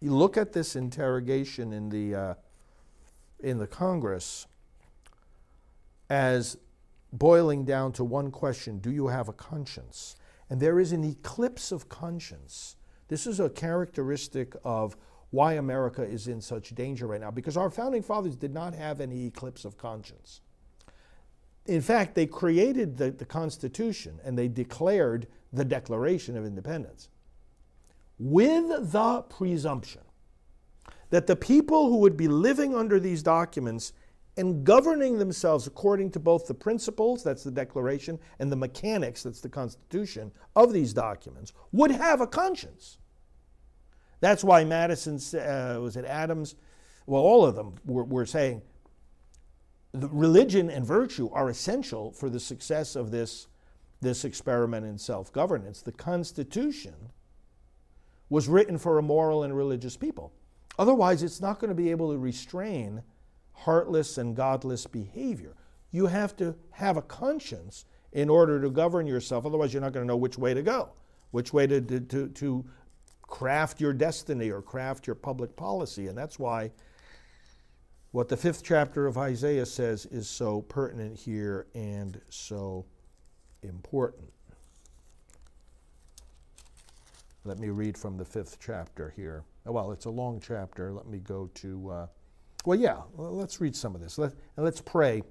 you 0.00 0.14
look 0.14 0.36
at 0.36 0.52
this 0.52 0.76
interrogation 0.76 1.72
in 1.72 1.88
the, 1.88 2.14
uh, 2.14 2.34
in 3.40 3.58
the 3.58 3.66
Congress 3.66 4.46
as 6.08 6.56
boiling 7.12 7.64
down 7.64 7.92
to 7.92 8.04
one 8.04 8.30
question 8.30 8.78
Do 8.78 8.90
you 8.90 9.08
have 9.08 9.28
a 9.28 9.32
conscience? 9.32 10.14
And 10.50 10.60
there 10.60 10.78
is 10.78 10.92
an 10.92 11.04
eclipse 11.04 11.72
of 11.72 11.88
conscience. 11.88 12.76
This 13.08 13.26
is 13.26 13.40
a 13.40 13.50
characteristic 13.50 14.54
of 14.64 14.96
why 15.30 15.54
America 15.54 16.02
is 16.02 16.28
in 16.28 16.40
such 16.40 16.74
danger 16.74 17.06
right 17.06 17.20
now 17.20 17.30
because 17.30 17.56
our 17.56 17.70
founding 17.70 18.02
fathers 18.02 18.36
did 18.36 18.54
not 18.54 18.74
have 18.74 19.00
any 19.00 19.26
eclipse 19.26 19.64
of 19.64 19.76
conscience. 19.76 20.40
In 21.68 21.82
fact, 21.82 22.14
they 22.14 22.26
created 22.26 22.96
the, 22.96 23.10
the 23.10 23.26
Constitution 23.26 24.18
and 24.24 24.36
they 24.36 24.48
declared 24.48 25.28
the 25.52 25.64
Declaration 25.64 26.36
of 26.36 26.44
Independence 26.44 27.10
with 28.18 28.90
the 28.90 29.22
presumption 29.28 30.00
that 31.10 31.26
the 31.26 31.36
people 31.36 31.88
who 31.90 31.98
would 31.98 32.16
be 32.16 32.26
living 32.26 32.74
under 32.74 32.98
these 32.98 33.22
documents 33.22 33.92
and 34.38 34.64
governing 34.64 35.18
themselves 35.18 35.66
according 35.66 36.10
to 36.12 36.20
both 36.20 36.46
the 36.46 36.54
principles, 36.54 37.22
that's 37.22 37.44
the 37.44 37.50
Declaration, 37.50 38.18
and 38.38 38.50
the 38.50 38.56
mechanics, 38.56 39.22
that's 39.22 39.40
the 39.40 39.48
Constitution, 39.48 40.32
of 40.56 40.72
these 40.72 40.94
documents, 40.94 41.52
would 41.72 41.90
have 41.90 42.20
a 42.20 42.26
conscience. 42.26 42.98
That's 44.20 44.42
why 44.42 44.64
Madison, 44.64 45.16
uh, 45.38 45.78
was 45.80 45.96
it 45.96 46.04
Adams? 46.06 46.54
Well, 47.06 47.22
all 47.22 47.44
of 47.44 47.54
them 47.54 47.74
were, 47.84 48.04
were 48.04 48.26
saying 48.26 48.62
the 49.92 50.08
religion 50.08 50.70
and 50.70 50.84
virtue 50.84 51.30
are 51.32 51.48
essential 51.48 52.12
for 52.12 52.28
the 52.28 52.40
success 52.40 52.96
of 52.96 53.10
this, 53.10 53.48
this 54.00 54.24
experiment 54.24 54.86
in 54.86 54.98
self 54.98 55.32
governance. 55.32 55.82
The 55.82 55.92
Constitution 55.92 56.94
was 58.28 58.48
written 58.48 58.78
for 58.78 58.98
a 58.98 59.02
moral 59.02 59.42
and 59.42 59.56
religious 59.56 59.96
people. 59.96 60.32
Otherwise, 60.78 61.22
it's 61.22 61.40
not 61.40 61.58
going 61.58 61.70
to 61.70 61.74
be 61.74 61.90
able 61.90 62.12
to 62.12 62.18
restrain 62.18 63.02
heartless 63.52 64.18
and 64.18 64.36
godless 64.36 64.86
behavior. 64.86 65.56
You 65.90 66.06
have 66.06 66.36
to 66.36 66.54
have 66.70 66.96
a 66.96 67.02
conscience 67.02 67.86
in 68.12 68.28
order 68.28 68.60
to 68.60 68.70
govern 68.70 69.06
yourself. 69.06 69.46
Otherwise, 69.46 69.72
you're 69.72 69.82
not 69.82 69.92
going 69.92 70.04
to 70.04 70.08
know 70.08 70.16
which 70.16 70.38
way 70.38 70.54
to 70.54 70.62
go, 70.62 70.90
which 71.30 71.52
way 71.52 71.66
to, 71.66 71.80
to, 71.80 72.28
to, 72.28 72.64
craft 73.28 73.80
your 73.80 73.92
destiny 73.92 74.50
or 74.50 74.60
craft 74.60 75.06
your 75.06 75.14
public 75.14 75.54
policy. 75.54 76.08
And 76.08 76.18
that's 76.18 76.38
why 76.38 76.72
what 78.12 78.28
the 78.28 78.36
fifth 78.36 78.62
chapter 78.64 79.06
of 79.06 79.18
Isaiah 79.18 79.66
says 79.66 80.06
is 80.06 80.28
so 80.28 80.62
pertinent 80.62 81.18
here 81.18 81.66
and 81.74 82.20
so 82.30 82.86
important. 83.62 84.30
Let 87.44 87.58
me 87.58 87.68
read 87.68 87.96
from 87.96 88.16
the 88.16 88.24
fifth 88.24 88.58
chapter 88.60 89.12
here. 89.16 89.44
Well, 89.64 89.92
it's 89.92 90.06
a 90.06 90.10
long 90.10 90.40
chapter. 90.40 90.92
Let 90.92 91.06
me 91.06 91.18
go 91.18 91.50
to, 91.54 91.90
uh, 91.90 92.06
well, 92.64 92.78
yeah, 92.78 93.02
let's 93.16 93.60
read 93.60 93.76
some 93.76 93.94
of 93.94 94.00
this. 94.00 94.18
Let, 94.18 94.32
and 94.56 94.64
let's 94.64 94.80
pray 94.80 95.22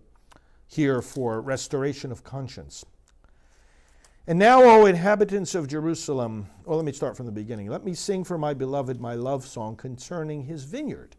here 0.68 1.02
for 1.02 1.42
restoration 1.42 2.12
of 2.12 2.24
conscience. 2.24 2.86
And 4.28 4.38
now, 4.38 4.62
O 4.62 4.86
inhabitants 4.86 5.56
of 5.56 5.68
Jerusalem, 5.68 6.48
well, 6.66 6.78
let 6.78 6.86
me 6.86 6.92
start 6.92 7.16
from 7.16 7.26
the 7.26 7.32
beginning. 7.32 7.70
Let 7.70 7.86
me 7.86 7.94
sing 7.94 8.24
for 8.24 8.38
my 8.38 8.54
beloved 8.54 9.00
my 9.00 9.14
love 9.16 9.46
song 9.46 9.76
concerning 9.76 10.44
his 10.44 10.64
vineyard. 10.64 11.16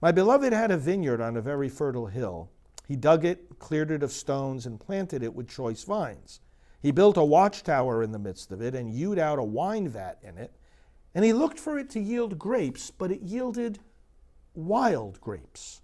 My 0.00 0.12
beloved 0.12 0.52
had 0.52 0.70
a 0.70 0.78
vineyard 0.78 1.20
on 1.20 1.36
a 1.36 1.42
very 1.42 1.68
fertile 1.68 2.06
hill. 2.06 2.50
He 2.88 2.96
dug 2.96 3.24
it, 3.24 3.58
cleared 3.58 3.90
it 3.90 4.02
of 4.02 4.12
stones, 4.12 4.64
and 4.64 4.80
planted 4.80 5.22
it 5.22 5.34
with 5.34 5.48
choice 5.48 5.84
vines. 5.84 6.40
He 6.80 6.90
built 6.90 7.18
a 7.18 7.24
watchtower 7.24 8.02
in 8.02 8.12
the 8.12 8.18
midst 8.18 8.50
of 8.50 8.62
it, 8.62 8.74
and 8.74 8.90
hewed 8.90 9.18
out 9.18 9.38
a 9.38 9.44
wine 9.44 9.88
vat 9.88 10.18
in 10.22 10.38
it. 10.38 10.56
And 11.14 11.24
he 11.24 11.32
looked 11.32 11.58
for 11.58 11.78
it 11.78 11.90
to 11.90 12.00
yield 12.00 12.38
grapes, 12.38 12.90
but 12.90 13.10
it 13.10 13.20
yielded 13.20 13.80
wild 14.54 15.20
grapes. 15.20 15.82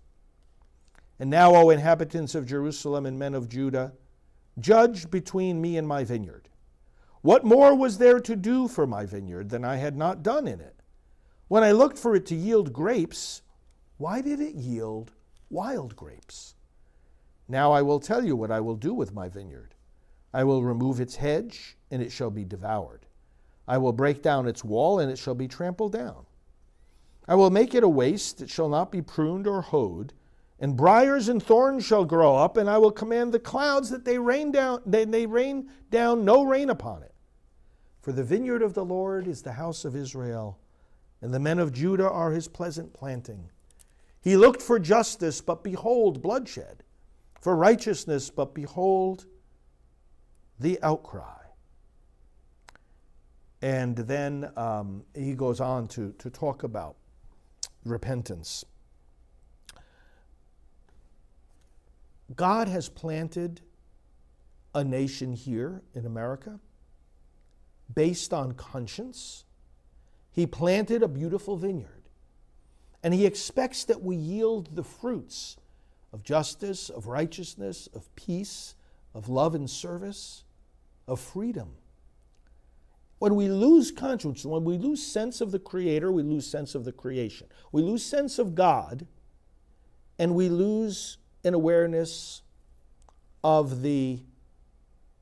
And 1.19 1.29
now, 1.29 1.55
O 1.55 1.71
inhabitants 1.71 2.35
of 2.35 2.47
Jerusalem 2.47 3.07
and 3.07 3.19
men 3.19 3.35
of 3.35 3.49
Judah, 3.49 3.93
Judge 4.59 5.11
between 5.11 5.61
me 5.61 5.77
and 5.77 5.87
my 5.87 6.05
vineyard. 6.05 6.49
What 7.21 7.45
more 7.45 7.75
was 7.75 7.99
there 7.99 8.21
to 8.21 8.37
do 8.37 8.69
for 8.69 8.87
my 8.87 9.05
vineyard 9.05 9.51
than 9.51 9.65
I 9.65 9.77
had 9.77 9.97
not 9.97 10.23
done 10.23 10.49
in 10.49 10.61
it? 10.61 10.81
When 11.49 11.63
I 11.63 11.73
looked 11.73 11.99
for 11.99 12.15
it 12.15 12.25
to 12.27 12.35
yield 12.35 12.73
grapes, 12.73 13.43
why 13.99 14.21
did 14.21 14.41
it 14.41 14.55
yield 14.55 15.12
wild 15.50 15.97
grapes? 15.97 16.55
Now 17.49 17.73
I 17.73 17.83
will 17.83 18.00
tell 18.00 18.25
you 18.25 18.37
what 18.37 18.50
I 18.50 18.61
will 18.61 18.76
do 18.76 18.93
with 18.93 19.15
my 19.15 19.29
vineyard. 19.29 19.75
I 20.35 20.45
will 20.45 20.62
remove 20.62 21.00
its 21.00 21.17
hedge, 21.17 21.76
and 21.91 22.03
it 22.03 22.12
shall 22.12 22.31
be 22.31 22.45
devoured. 22.45 23.07
I 23.69 23.79
will 23.79 23.93
break 23.93 24.23
down 24.23 24.47
its 24.47 24.65
wall, 24.65 24.99
and 24.99 25.11
it 25.11 25.19
shall 25.19 25.35
be 25.35 25.49
trampled 25.49 25.93
down. 25.93 26.26
I 27.29 27.35
will 27.35 27.50
make 27.50 27.75
it 27.75 27.85
a 27.85 27.88
waste, 27.88 28.41
it 28.41 28.50
shall 28.50 28.69
not 28.69 28.93
be 28.93 29.03
pruned 29.03 29.47
or 29.47 29.62
hoed 29.62 30.12
and 30.59 30.76
briars 30.76 31.29
and 31.29 31.43
thorns 31.43 31.85
shall 31.85 32.05
grow 32.05 32.37
up, 32.37 32.57
and 32.57 32.69
I 32.69 32.79
will 32.79 32.91
command 32.91 33.33
the 33.33 33.38
clouds 33.38 33.91
that 33.91 34.05
they 34.05 34.19
rain 34.19 34.50
down, 34.50 34.81
they, 34.87 35.05
they 35.05 35.26
rain 35.26 35.69
down 35.91 36.25
no 36.25 36.45
rain 36.45 36.71
upon 36.71 37.03
it. 37.03 37.15
For 38.00 38.12
the 38.12 38.25
vineyard 38.25 38.62
of 38.62 38.73
the 38.73 38.85
Lord 38.85 39.26
is 39.26 39.43
the 39.43 39.53
house 39.53 39.85
of 39.85 39.95
Israel, 39.95 40.59
and 41.21 41.35
the 41.35 41.41
men 41.41 41.59
of 41.59 41.73
Judah 41.73 42.09
are 42.09 42.33
his 42.33 42.49
pleasant 42.49 42.95
planting. 42.95 43.50
He 44.21 44.37
looked 44.37 44.63
for 44.63 44.79
justice, 44.79 45.41
but 45.41 45.63
behold, 45.63 46.23
bloodshed 46.23 46.83
for 47.41 47.55
righteousness, 47.55 48.31
but 48.31 48.55
behold 48.55 49.27
the 50.59 50.79
outcry. 50.83 51.45
And 53.63 53.97
then 53.97 54.51
um, 54.57 55.05
he 55.15 55.35
goes 55.35 55.61
on 55.61 55.89
to, 55.89 56.13
to 56.19 56.31
talk 56.31 56.63
about 56.63 56.97
repentance. 57.85 58.65
God 62.35 62.69
has 62.69 62.89
planted 62.89 63.61
a 64.75 64.83
nation 64.83 65.33
here 65.33 65.83
in 65.95 66.05
America 66.05 66.59
based 67.95 68.35
on 68.35 68.53
conscience. 68.53 69.45
He 70.33 70.47
planted 70.47 71.03
a 71.03 71.09
beautiful 71.09 71.57
vineyard, 71.57 72.06
and 73.03 73.15
He 73.15 73.26
expects 73.26 73.85
that 73.85 74.03
we 74.03 74.17
yield 74.17 74.75
the 74.75 74.85
fruits 74.85 75.57
of 76.12 76.23
justice, 76.23 76.88
of 76.88 77.07
righteousness, 77.07 77.88
of 77.95 78.15
peace, 78.17 78.75
of 79.15 79.29
love 79.29 79.55
and 79.55 79.69
service, 79.69 80.45
of 81.07 81.21
freedom. 81.21 81.76
When 83.19 83.35
we 83.35 83.49
lose 83.49 83.91
conscience, 83.91 84.45
when 84.45 84.65
we 84.65 84.76
lose 84.76 85.03
sense 85.05 85.41
of 85.41 85.50
the 85.50 85.59
Creator, 85.59 86.12
we 86.12 86.23
lose 86.23 86.47
sense 86.47 86.75
of 86.75 86.85
the 86.85 86.93
creation. 86.93 87.47
We 87.73 87.83
lose 87.83 88.05
sense 88.05 88.38
of 88.38 88.55
God, 88.55 89.07
and 90.19 90.35
we 90.35 90.49
lose 90.49 91.19
an 91.45 91.55
awareness 91.55 92.43
of 93.43 93.83
the 93.83 94.21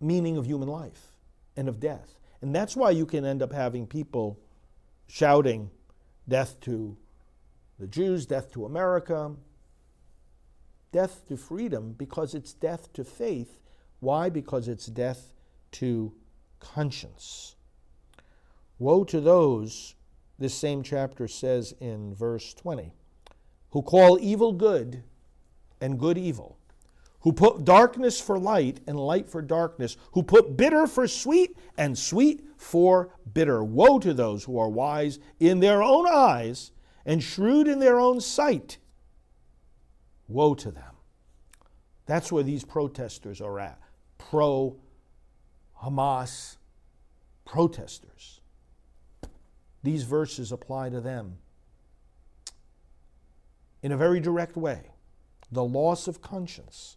meaning 0.01 0.37
of 0.37 0.47
human 0.47 0.69
life 0.69 1.13
and 1.57 1.69
of 1.69 1.79
death. 1.79 2.19
And 2.41 2.55
that's 2.55 2.77
why 2.77 2.91
you 2.91 3.07
can 3.07 3.25
end 3.25 3.43
up 3.43 3.53
having 3.53 3.87
people 3.87 4.39
shouting, 5.07 5.71
Death 6.27 6.59
to 6.61 6.97
the 7.79 7.87
Jews, 7.87 8.27
death 8.27 8.53
to 8.53 8.65
America, 8.65 9.33
death 10.93 11.27
to 11.29 11.37
freedom, 11.37 11.95
because 11.99 12.35
it's 12.35 12.53
death 12.53 12.93
to 12.93 13.05
faith. 13.05 13.61
Why? 14.01 14.29
Because 14.31 14.69
it's 14.69 14.87
death 14.87 15.33
to 15.73 16.13
conscience. 16.61 17.57
Woe 18.79 19.05
to 19.05 19.21
those, 19.21 19.95
this 20.39 20.55
same 20.55 20.83
chapter 20.83 21.29
says 21.29 21.75
in 21.81 22.15
verse 22.15 22.55
20, 22.55 22.93
who 23.71 23.83
call 23.83 24.19
evil 24.21 24.53
good 24.53 25.03
and 25.81 25.99
good 25.99 26.19
evil, 26.19 26.59
who 27.21 27.33
put 27.33 27.65
darkness 27.65 28.21
for 28.21 28.39
light 28.39 28.81
and 28.87 28.99
light 28.99 29.29
for 29.29 29.43
darkness, 29.43 29.97
who 30.13 30.23
put 30.23 30.57
bitter 30.57 30.87
for 30.87 31.09
sweet 31.09 31.57
and 31.77 31.97
sweet 31.97 32.45
for 32.57 33.11
bitter. 33.33 33.65
Woe 33.65 33.99
to 33.99 34.15
those 34.15 34.45
who 34.45 34.59
are 34.59 34.69
wise 34.69 35.19
in 35.41 35.61
their 35.61 35.83
own 35.83 36.07
eyes 36.09 36.71
and 37.07 37.23
shrewd 37.23 37.69
in 37.69 37.79
their 37.79 37.99
own 37.99 38.21
sight. 38.21 38.79
Woe 40.29 40.55
to 40.55 40.71
them. 40.71 40.95
That's 42.07 42.31
where 42.31 42.43
these 42.43 42.65
protesters 42.65 43.41
are 43.41 43.59
at. 43.59 43.79
Pro 44.19 44.77
Hamas 45.83 46.57
protesters. 47.45 48.41
These 49.83 50.05
verses 50.05 50.51
apply 50.51 50.91
to 50.91 51.01
them 51.01 51.39
in 53.83 53.93
a 53.93 53.97
very 53.97 54.19
direct 54.19 54.57
way. 54.57 54.91
The 55.53 55.65
loss 55.65 56.09
of 56.09 56.23
conscience. 56.23 56.97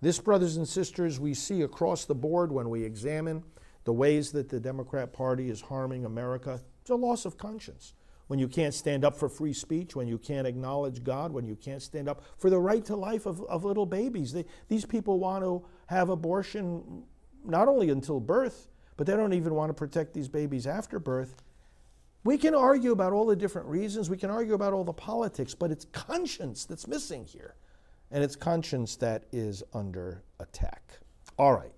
This, 0.00 0.18
brothers 0.18 0.56
and 0.56 0.66
sisters, 0.66 1.18
we 1.18 1.32
see 1.32 1.62
across 1.62 2.04
the 2.04 2.14
board 2.14 2.52
when 2.52 2.70
we 2.70 2.84
examine 2.84 3.44
the 3.84 3.92
ways 3.92 4.32
that 4.32 4.48
the 4.48 4.60
Democrat 4.60 5.12
Party 5.12 5.48
is 5.48 5.60
harming 5.60 6.04
America. 6.04 6.60
It's 6.82 6.90
a 6.90 6.96
loss 6.96 7.24
of 7.24 7.38
conscience. 7.38 7.94
When 8.28 8.38
you 8.38 8.46
can't 8.46 8.74
stand 8.74 9.04
up 9.04 9.16
for 9.16 9.28
free 9.28 9.54
speech, 9.54 9.96
when 9.96 10.06
you 10.06 10.18
can't 10.18 10.46
acknowledge 10.46 11.02
God, 11.02 11.32
when 11.32 11.46
you 11.46 11.56
can't 11.56 11.82
stand 11.82 12.08
up 12.08 12.22
for 12.36 12.50
the 12.50 12.58
right 12.58 12.84
to 12.84 12.94
life 12.94 13.26
of, 13.26 13.42
of 13.44 13.64
little 13.64 13.86
babies. 13.86 14.32
They, 14.32 14.44
these 14.68 14.84
people 14.84 15.18
want 15.18 15.44
to 15.44 15.64
have 15.86 16.10
abortion 16.10 17.04
not 17.44 17.68
only 17.68 17.88
until 17.90 18.20
birth, 18.20 18.68
but 18.96 19.06
they 19.06 19.16
don't 19.16 19.32
even 19.32 19.54
want 19.54 19.70
to 19.70 19.74
protect 19.74 20.12
these 20.12 20.28
babies 20.28 20.66
after 20.66 20.98
birth. 20.98 21.42
We 22.24 22.36
can 22.36 22.54
argue 22.54 22.92
about 22.92 23.12
all 23.12 23.24
the 23.24 23.36
different 23.36 23.68
reasons, 23.68 24.10
we 24.10 24.18
can 24.18 24.30
argue 24.30 24.54
about 24.54 24.74
all 24.74 24.84
the 24.84 24.92
politics, 24.92 25.54
but 25.54 25.70
it's 25.70 25.86
conscience 25.86 26.66
that's 26.66 26.86
missing 26.86 27.24
here. 27.24 27.54
And 28.10 28.24
it's 28.24 28.36
conscience 28.36 28.96
that 28.96 29.24
is 29.32 29.62
under 29.72 30.22
attack. 30.40 30.98
All 31.38 31.54
right, 31.54 31.72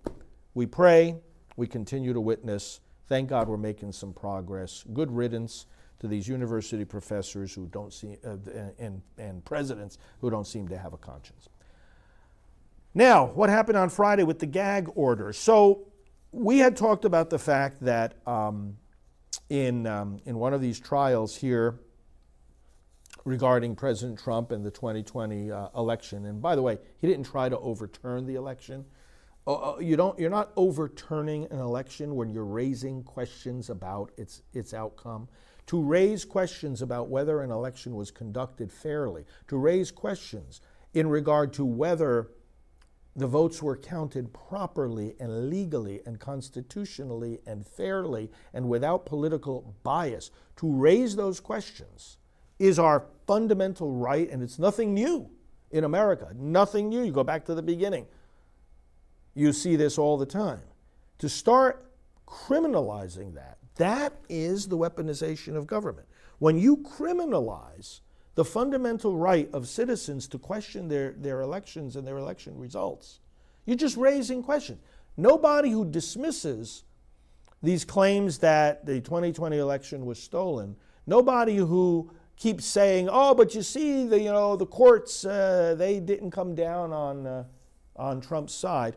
we 0.54 0.66
pray, 0.66 1.16
we 1.56 1.66
continue 1.66 2.12
to 2.12 2.20
witness. 2.20 2.80
Thank 3.06 3.28
God 3.28 3.48
we're 3.48 3.56
making 3.56 3.92
some 3.92 4.12
progress. 4.12 4.84
Good 4.92 5.10
riddance 5.12 5.66
to 6.00 6.08
these 6.08 6.26
university 6.26 6.84
professors 6.84 7.54
who 7.54 7.66
don't 7.66 7.92
see, 7.92 8.16
uh, 8.26 8.36
and, 8.78 9.02
and 9.18 9.44
presidents 9.44 9.98
who 10.20 10.30
don't 10.30 10.46
seem 10.46 10.66
to 10.68 10.78
have 10.78 10.92
a 10.92 10.98
conscience. 10.98 11.48
Now, 12.94 13.26
what 13.26 13.50
happened 13.50 13.78
on 13.78 13.88
Friday 13.88 14.24
with 14.24 14.40
the 14.40 14.46
gag 14.46 14.90
order? 14.94 15.32
So, 15.32 15.86
we 16.32 16.58
had 16.58 16.76
talked 16.76 17.04
about 17.04 17.30
the 17.30 17.38
fact 17.38 17.82
that 17.84 18.14
um, 18.26 18.76
in, 19.48 19.86
um, 19.86 20.18
in 20.24 20.36
one 20.36 20.54
of 20.54 20.60
these 20.60 20.78
trials 20.78 21.36
here 21.36 21.80
regarding 23.24 23.74
President 23.74 24.18
Trump 24.18 24.52
and 24.52 24.64
the 24.64 24.70
2020 24.70 25.50
uh, 25.50 25.68
election, 25.76 26.26
and 26.26 26.40
by 26.40 26.54
the 26.54 26.62
way, 26.62 26.78
he 27.00 27.06
didn't 27.06 27.26
try 27.26 27.48
to 27.48 27.58
overturn 27.58 28.26
the 28.26 28.36
election. 28.36 28.84
Uh, 29.46 29.72
uh, 29.72 29.78
you 29.78 29.96
don't, 29.96 30.18
you're 30.18 30.30
not 30.30 30.52
overturning 30.56 31.44
an 31.50 31.58
election 31.58 32.14
when 32.14 32.30
you're 32.30 32.44
raising 32.44 33.02
questions 33.02 33.70
about 33.70 34.12
its, 34.16 34.42
its 34.52 34.72
outcome. 34.72 35.28
To 35.70 35.80
raise 35.80 36.24
questions 36.24 36.82
about 36.82 37.10
whether 37.10 37.42
an 37.42 37.52
election 37.52 37.94
was 37.94 38.10
conducted 38.10 38.72
fairly, 38.72 39.24
to 39.46 39.56
raise 39.56 39.92
questions 39.92 40.60
in 40.94 41.08
regard 41.08 41.52
to 41.52 41.64
whether 41.64 42.32
the 43.14 43.28
votes 43.28 43.62
were 43.62 43.76
counted 43.76 44.34
properly 44.34 45.14
and 45.20 45.48
legally 45.48 46.00
and 46.04 46.18
constitutionally 46.18 47.38
and 47.46 47.64
fairly 47.64 48.32
and 48.52 48.68
without 48.68 49.06
political 49.06 49.76
bias. 49.84 50.32
To 50.56 50.74
raise 50.74 51.14
those 51.14 51.38
questions 51.38 52.18
is 52.58 52.80
our 52.80 53.06
fundamental 53.28 53.92
right, 53.92 54.28
and 54.28 54.42
it's 54.42 54.58
nothing 54.58 54.92
new 54.92 55.30
in 55.70 55.84
America. 55.84 56.32
Nothing 56.34 56.88
new. 56.88 57.04
You 57.04 57.12
go 57.12 57.22
back 57.22 57.44
to 57.44 57.54
the 57.54 57.62
beginning, 57.62 58.08
you 59.34 59.52
see 59.52 59.76
this 59.76 59.98
all 59.98 60.18
the 60.18 60.26
time. 60.26 60.62
To 61.18 61.28
start 61.28 61.92
criminalizing 62.26 63.34
that, 63.34 63.58
that 63.76 64.12
is 64.28 64.68
the 64.68 64.76
weaponization 64.76 65.56
of 65.56 65.66
government. 65.66 66.06
When 66.38 66.58
you 66.58 66.78
criminalize 66.78 68.00
the 68.34 68.44
fundamental 68.44 69.16
right 69.16 69.50
of 69.52 69.68
citizens 69.68 70.28
to 70.28 70.38
question 70.38 70.88
their, 70.88 71.12
their 71.12 71.40
elections 71.40 71.96
and 71.96 72.06
their 72.06 72.16
election 72.16 72.56
results. 72.56 73.20
You're 73.66 73.76
just 73.76 73.96
raising 73.96 74.42
questions. 74.42 74.80
Nobody 75.16 75.70
who 75.70 75.84
dismisses 75.84 76.84
these 77.62 77.84
claims 77.84 78.38
that 78.38 78.86
the 78.86 79.00
2020 79.00 79.58
election 79.58 80.06
was 80.06 80.22
stolen, 80.22 80.76
nobody 81.06 81.56
who 81.56 82.10
keeps 82.36 82.64
saying, 82.64 83.08
"Oh, 83.12 83.34
but 83.34 83.54
you 83.54 83.60
see, 83.62 84.06
the 84.06 84.18
you 84.18 84.32
know 84.32 84.56
the 84.56 84.64
courts 84.64 85.26
uh, 85.26 85.74
they 85.76 86.00
didn't 86.00 86.30
come 86.30 86.54
down 86.54 86.92
on 86.92 87.26
uh, 87.26 87.44
on 87.96 88.22
Trump's 88.22 88.54
side." 88.54 88.96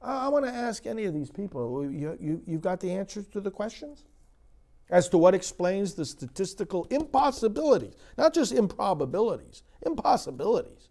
I, 0.00 0.26
I 0.26 0.28
want 0.28 0.44
to 0.44 0.52
ask 0.52 0.86
any 0.86 1.06
of 1.06 1.14
these 1.14 1.30
people: 1.30 1.82
you, 1.90 2.16
you 2.20 2.42
you've 2.46 2.60
got 2.62 2.78
the 2.78 2.92
answers 2.92 3.26
to 3.28 3.40
the 3.40 3.50
questions? 3.50 4.04
As 4.90 5.08
to 5.08 5.18
what 5.18 5.34
explains 5.34 5.94
the 5.94 6.04
statistical 6.04 6.86
impossibilities, 6.90 7.94
not 8.18 8.34
just 8.34 8.52
improbabilities, 8.52 9.62
impossibilities 9.82 10.88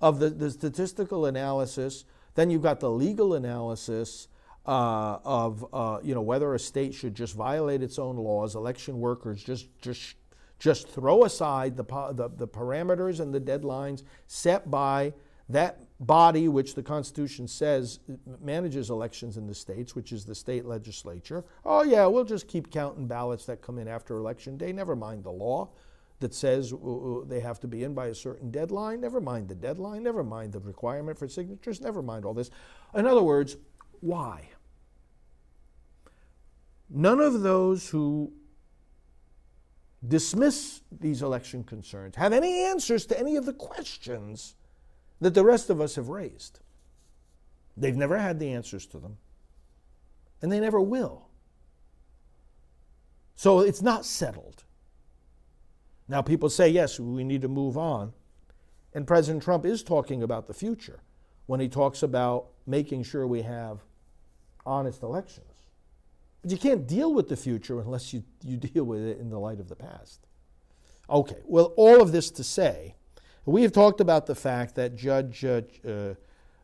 of 0.00 0.18
the, 0.18 0.30
the 0.30 0.50
statistical 0.50 1.26
analysis. 1.26 2.04
Then 2.34 2.50
you've 2.50 2.62
got 2.62 2.80
the 2.80 2.90
legal 2.90 3.34
analysis 3.34 4.28
uh, 4.66 5.18
of 5.24 5.66
uh, 5.72 5.98
you 6.02 6.14
know 6.14 6.22
whether 6.22 6.54
a 6.54 6.58
state 6.58 6.94
should 6.94 7.14
just 7.14 7.34
violate 7.34 7.82
its 7.82 7.98
own 7.98 8.16
laws. 8.16 8.54
Election 8.54 9.00
workers 9.00 9.42
just 9.42 9.66
just 9.80 10.16
just 10.58 10.88
throw 10.88 11.24
aside 11.24 11.76
the, 11.76 11.82
the, 12.12 12.30
the 12.36 12.46
parameters 12.46 13.18
and 13.18 13.34
the 13.34 13.40
deadlines 13.40 14.04
set 14.28 14.70
by 14.70 15.12
that 15.48 15.82
body, 16.02 16.48
which 16.48 16.74
the 16.74 16.82
Constitution 16.82 17.46
says 17.46 18.00
manages 18.40 18.90
elections 18.90 19.36
in 19.36 19.46
the 19.46 19.54
states, 19.54 19.94
which 19.94 20.12
is 20.12 20.24
the 20.24 20.34
state 20.34 20.64
legislature, 20.64 21.44
oh, 21.64 21.82
yeah, 21.84 22.06
we'll 22.06 22.24
just 22.24 22.48
keep 22.48 22.70
counting 22.70 23.06
ballots 23.06 23.46
that 23.46 23.62
come 23.62 23.78
in 23.78 23.86
after 23.86 24.16
election 24.16 24.56
day. 24.56 24.72
Never 24.72 24.96
mind 24.96 25.22
the 25.22 25.30
law 25.30 25.70
that 26.18 26.34
says 26.34 26.72
uh, 26.72 26.76
uh, 26.76 27.24
they 27.24 27.40
have 27.40 27.60
to 27.60 27.68
be 27.68 27.84
in 27.84 27.94
by 27.94 28.06
a 28.06 28.14
certain 28.14 28.50
deadline. 28.50 29.00
Never 29.00 29.20
mind 29.20 29.48
the 29.48 29.54
deadline. 29.54 30.02
Never 30.02 30.24
mind 30.24 30.52
the 30.52 30.60
requirement 30.60 31.18
for 31.18 31.28
signatures. 31.28 31.80
Never 31.80 32.02
mind 32.02 32.24
all 32.24 32.34
this. 32.34 32.50
In 32.94 33.06
other 33.06 33.22
words, 33.22 33.56
why? 34.00 34.48
None 36.90 37.20
of 37.20 37.42
those 37.42 37.88
who 37.88 38.32
dismiss 40.06 40.80
these 40.90 41.22
election 41.22 41.62
concerns 41.62 42.16
have 42.16 42.32
any 42.32 42.64
answers 42.64 43.06
to 43.06 43.18
any 43.18 43.36
of 43.36 43.46
the 43.46 43.52
questions 43.52 44.56
that 45.22 45.34
the 45.34 45.44
rest 45.44 45.70
of 45.70 45.80
us 45.80 45.94
have 45.94 46.08
raised. 46.08 46.58
They've 47.76 47.96
never 47.96 48.18
had 48.18 48.38
the 48.38 48.52
answers 48.52 48.86
to 48.86 48.98
them, 48.98 49.18
and 50.42 50.50
they 50.50 50.60
never 50.60 50.80
will. 50.80 51.28
So 53.36 53.60
it's 53.60 53.82
not 53.82 54.04
settled. 54.04 54.64
Now, 56.08 56.22
people 56.22 56.50
say, 56.50 56.68
yes, 56.68 57.00
we 57.00 57.24
need 57.24 57.42
to 57.42 57.48
move 57.48 57.78
on. 57.78 58.12
And 58.92 59.06
President 59.06 59.42
Trump 59.42 59.64
is 59.64 59.82
talking 59.82 60.22
about 60.22 60.48
the 60.48 60.54
future. 60.54 61.00
when 61.46 61.60
he 61.60 61.68
talks 61.68 62.02
about 62.02 62.46
making 62.66 63.02
sure 63.02 63.26
we 63.26 63.42
have 63.42 63.80
honest 64.64 65.02
elections. 65.02 65.46
But 66.40 66.50
you 66.50 66.56
can't 66.56 66.86
deal 66.86 67.12
with 67.12 67.28
the 67.28 67.36
future 67.36 67.80
unless 67.80 68.12
you, 68.12 68.22
you 68.42 68.56
deal 68.56 68.84
with 68.84 69.02
it 69.02 69.18
in 69.18 69.30
the 69.30 69.38
light 69.38 69.60
of 69.60 69.68
the 69.68 69.76
past. 69.76 70.26
Okay, 71.10 71.38
well, 71.44 71.74
all 71.76 72.00
of 72.00 72.12
this 72.12 72.30
to 72.30 72.44
say, 72.44 72.94
we 73.44 73.62
have 73.62 73.72
talked 73.72 74.00
about 74.00 74.26
the 74.26 74.34
fact 74.34 74.74
that 74.76 74.96
Judge 74.96 75.44
uh, 75.44 76.14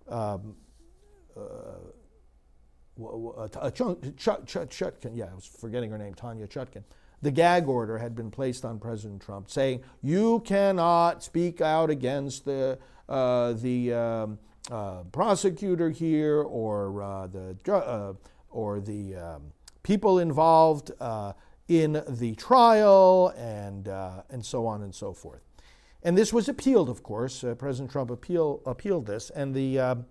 um, 0.08 0.54
Chutkan, 2.98 5.10
yeah, 5.14 5.26
I 5.30 5.34
was 5.34 5.46
forgetting 5.46 5.90
her 5.90 5.98
name, 5.98 6.14
Tanya 6.14 6.46
Chutkan, 6.46 6.82
the 7.22 7.30
gag 7.30 7.68
order 7.68 7.98
had 7.98 8.14
been 8.14 8.30
placed 8.30 8.64
on 8.64 8.78
President 8.78 9.22
Trump 9.22 9.50
saying, 9.50 9.82
you 10.02 10.40
cannot 10.40 11.22
speak 11.22 11.60
out 11.60 11.90
against 11.90 12.44
the, 12.44 12.78
uh, 13.08 13.52
the 13.54 13.92
um, 13.92 14.38
uh, 14.70 15.02
prosecutor 15.12 15.90
here 15.90 16.42
or 16.42 17.02
uh, 17.02 17.26
the, 17.26 17.56
uh, 17.72 18.12
or 18.50 18.80
the 18.80 19.16
um, 19.16 19.42
people 19.82 20.18
involved 20.18 20.92
uh, 21.00 21.32
in 21.66 22.02
the 22.08 22.34
trial 22.36 23.34
and, 23.36 23.88
uh, 23.88 24.22
and 24.30 24.44
so 24.44 24.66
on 24.66 24.82
and 24.82 24.94
so 24.94 25.12
forth. 25.12 25.47
And 26.08 26.16
this 26.16 26.32
was 26.32 26.48
appealed, 26.48 26.88
of 26.88 27.02
course. 27.02 27.44
President 27.58 27.90
Trump 27.90 28.10
appeal, 28.10 28.62
appealed 28.64 29.04
this. 29.04 29.28
And 29.28 29.54
the, 29.54 29.78
um, 29.78 30.06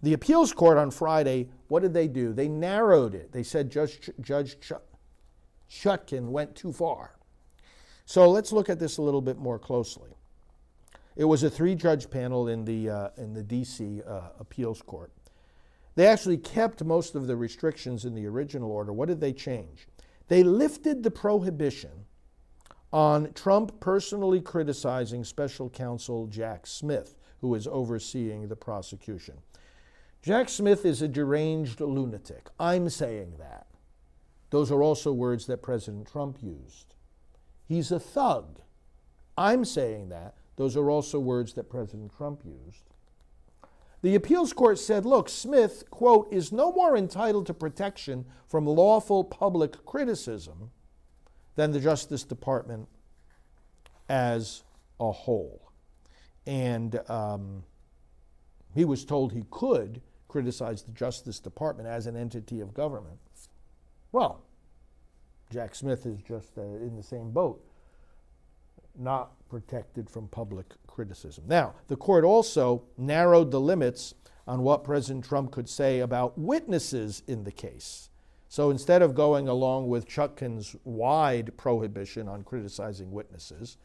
the 0.00 0.12
appeals 0.12 0.52
court 0.52 0.78
on 0.78 0.92
Friday, 0.92 1.48
what 1.66 1.82
did 1.82 1.92
they 1.92 2.06
do? 2.06 2.32
They 2.32 2.46
narrowed 2.46 3.16
it. 3.16 3.32
They 3.32 3.42
said 3.42 3.68
Judge, 3.68 4.10
Judge 4.20 4.60
Ch- 4.60 4.74
Chutkan 5.68 6.28
went 6.28 6.54
too 6.54 6.72
far. 6.72 7.16
So 8.06 8.30
let's 8.30 8.52
look 8.52 8.68
at 8.68 8.78
this 8.78 8.98
a 8.98 9.02
little 9.02 9.20
bit 9.20 9.36
more 9.36 9.58
closely. 9.58 10.10
It 11.16 11.24
was 11.24 11.42
a 11.42 11.50
three-judge 11.50 12.10
panel 12.10 12.46
in 12.46 12.64
the 12.64 12.88
uh, 12.88 13.08
in 13.16 13.34
the 13.34 13.42
D.C. 13.42 14.02
Uh, 14.06 14.28
appeals 14.38 14.82
court. 14.82 15.10
They 15.96 16.06
actually 16.06 16.38
kept 16.38 16.84
most 16.84 17.16
of 17.16 17.26
the 17.26 17.34
restrictions 17.34 18.04
in 18.04 18.14
the 18.14 18.26
original 18.26 18.70
order. 18.70 18.92
What 18.92 19.08
did 19.08 19.20
they 19.20 19.32
change? 19.32 19.88
They 20.28 20.44
lifted 20.44 21.02
the 21.02 21.10
prohibition 21.10 22.03
on 22.94 23.32
Trump 23.32 23.80
personally 23.80 24.40
criticizing 24.40 25.24
special 25.24 25.68
counsel 25.68 26.28
Jack 26.28 26.64
Smith, 26.64 27.16
who 27.40 27.52
is 27.56 27.66
overseeing 27.66 28.46
the 28.46 28.54
prosecution. 28.54 29.34
Jack 30.22 30.48
Smith 30.48 30.86
is 30.86 31.02
a 31.02 31.08
deranged 31.08 31.80
lunatic. 31.80 32.50
I'm 32.60 32.88
saying 32.88 33.34
that. 33.40 33.66
Those 34.50 34.70
are 34.70 34.80
also 34.80 35.12
words 35.12 35.46
that 35.46 35.60
President 35.60 36.08
Trump 36.08 36.38
used. 36.40 36.94
He's 37.66 37.90
a 37.90 37.98
thug. 37.98 38.60
I'm 39.36 39.64
saying 39.64 40.10
that. 40.10 40.36
Those 40.54 40.76
are 40.76 40.88
also 40.88 41.18
words 41.18 41.54
that 41.54 41.68
President 41.68 42.16
Trump 42.16 42.42
used. 42.44 42.84
The 44.02 44.14
appeals 44.14 44.52
court 44.52 44.78
said, 44.78 45.04
look, 45.04 45.28
Smith, 45.28 45.82
quote, 45.90 46.32
is 46.32 46.52
no 46.52 46.70
more 46.70 46.96
entitled 46.96 47.46
to 47.46 47.54
protection 47.54 48.24
from 48.46 48.66
lawful 48.66 49.24
public 49.24 49.84
criticism 49.84 50.70
than 51.56 51.72
the 51.72 51.80
Justice 51.80 52.24
Department 52.24 52.88
as 54.08 54.62
a 55.00 55.10
whole. 55.10 55.70
And 56.46 57.00
um, 57.08 57.64
he 58.74 58.84
was 58.84 59.04
told 59.04 59.32
he 59.32 59.44
could 59.50 60.00
criticize 60.28 60.82
the 60.82 60.92
Justice 60.92 61.38
Department 61.38 61.88
as 61.88 62.06
an 62.06 62.16
entity 62.16 62.60
of 62.60 62.74
government. 62.74 63.18
Well, 64.12 64.42
Jack 65.50 65.74
Smith 65.74 66.06
is 66.06 66.20
just 66.22 66.58
uh, 66.58 66.62
in 66.62 66.96
the 66.96 67.02
same 67.02 67.30
boat 67.30 67.64
not 68.96 69.32
protected 69.48 70.08
from 70.08 70.28
public 70.28 70.66
criticism. 70.86 71.44
Now, 71.46 71.74
the 71.88 71.96
court 71.96 72.24
also 72.24 72.84
narrowed 72.96 73.50
the 73.50 73.60
limits 73.60 74.14
on 74.46 74.62
what 74.62 74.84
President 74.84 75.24
Trump 75.24 75.50
could 75.50 75.68
say 75.68 76.00
about 76.00 76.38
witnesses 76.38 77.22
in 77.26 77.44
the 77.44 77.52
case. 77.52 78.10
So 78.54 78.70
instead 78.70 79.02
of 79.02 79.16
going 79.16 79.48
along 79.48 79.88
with 79.88 80.06
Chutkan's 80.06 80.76
wide 80.84 81.56
prohibition 81.56 82.28
on 82.28 82.44
criticizing 82.44 83.10
witnesses, 83.10 83.78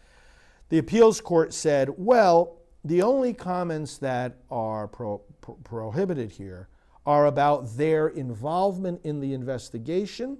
the 0.70 0.78
appeals 0.78 1.22
court 1.22 1.56
said, 1.56 1.90
well, 1.98 2.60
the 2.84 3.02
only 3.02 3.34
comments 3.34 3.98
that 3.98 4.38
are 4.52 4.88
pro- 4.88 5.24
pro- 5.42 5.56
prohibited 5.56 6.30
here 6.30 6.70
are 7.04 7.26
about 7.26 7.78
their 7.78 8.10
involvement 8.10 9.02
in 9.04 9.20
the 9.20 9.34
investigation 9.34 10.38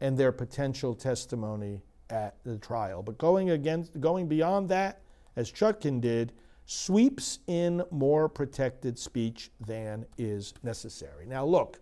and 0.00 0.16
their 0.16 0.30
potential 0.30 0.94
testimony 0.94 1.82
at 2.10 2.36
the 2.44 2.56
trial. 2.56 3.02
But 3.02 3.18
going 3.18 3.50
against, 3.50 4.00
going 4.00 4.28
beyond 4.28 4.68
that, 4.68 5.00
as 5.34 5.50
Chutkan 5.50 6.00
did, 6.00 6.34
sweeps 6.66 7.40
in 7.48 7.82
more 7.90 8.28
protected 8.28 8.96
speech 8.96 9.50
than 9.66 10.06
is 10.18 10.54
necessary. 10.62 11.26
Now, 11.26 11.44
look, 11.44 11.80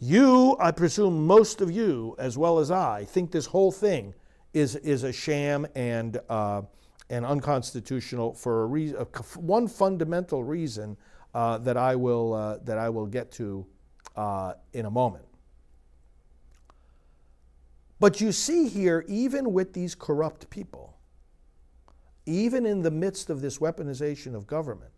you, 0.00 0.56
I 0.60 0.70
presume 0.70 1.26
most 1.26 1.60
of 1.60 1.70
you, 1.70 2.14
as 2.18 2.38
well 2.38 2.58
as 2.58 2.70
I, 2.70 3.04
think 3.04 3.30
this 3.30 3.46
whole 3.46 3.72
thing 3.72 4.14
is, 4.52 4.76
is 4.76 5.02
a 5.02 5.12
sham 5.12 5.66
and, 5.74 6.20
uh, 6.28 6.62
and 7.10 7.24
unconstitutional 7.24 8.34
for 8.34 8.62
a 8.62 8.66
reason, 8.66 8.98
one 9.36 9.66
fundamental 9.66 10.44
reason 10.44 10.96
uh, 11.34 11.58
that, 11.58 11.76
I 11.76 11.96
will, 11.96 12.34
uh, 12.34 12.58
that 12.64 12.78
I 12.78 12.88
will 12.90 13.06
get 13.06 13.32
to 13.32 13.66
uh, 14.16 14.54
in 14.72 14.86
a 14.86 14.90
moment. 14.90 15.24
But 18.00 18.20
you 18.20 18.30
see 18.30 18.68
here, 18.68 19.04
even 19.08 19.52
with 19.52 19.72
these 19.72 19.94
corrupt 19.94 20.48
people, 20.50 20.96
even 22.26 22.66
in 22.66 22.82
the 22.82 22.90
midst 22.90 23.30
of 23.30 23.40
this 23.40 23.58
weaponization 23.58 24.34
of 24.34 24.46
government, 24.46 24.92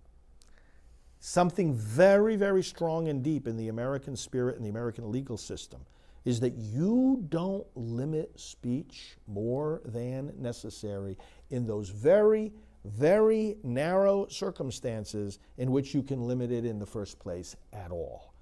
something 1.21 1.75
very, 1.75 2.35
very 2.35 2.63
strong 2.63 3.09
and 3.09 3.23
deep 3.23 3.47
in 3.47 3.57
the 3.57 3.69
American 3.69 4.17
spirit 4.17 4.57
and 4.57 4.65
the 4.65 4.71
American 4.71 5.13
legal 5.13 5.37
system 5.37 5.81
is 6.25 6.41
that 6.41 6.55
you 6.57 7.25
don't 7.29 7.67
limit 7.75 8.39
speech 8.39 9.17
more 9.27 9.81
than 9.85 10.33
necessary 10.39 11.17
in 11.51 11.67
those 11.67 11.89
very, 11.91 12.53
very 12.85 13.57
narrow 13.63 14.27
circumstances 14.29 15.39
in 15.59 15.71
which 15.71 15.95
you 15.95 16.03
can 16.03 16.27
limit 16.27 16.51
it 16.51 16.65
in 16.65 16.79
the 16.79 16.87
first 16.87 17.19
place 17.19 17.57
at 17.73 17.91
all. 17.91 18.35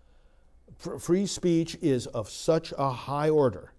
Free 0.99 1.27
speech 1.27 1.77
is 1.81 2.07
of 2.09 2.29
such 2.29 2.73
a 2.79 2.91
high 2.91 3.31
order 3.31 3.73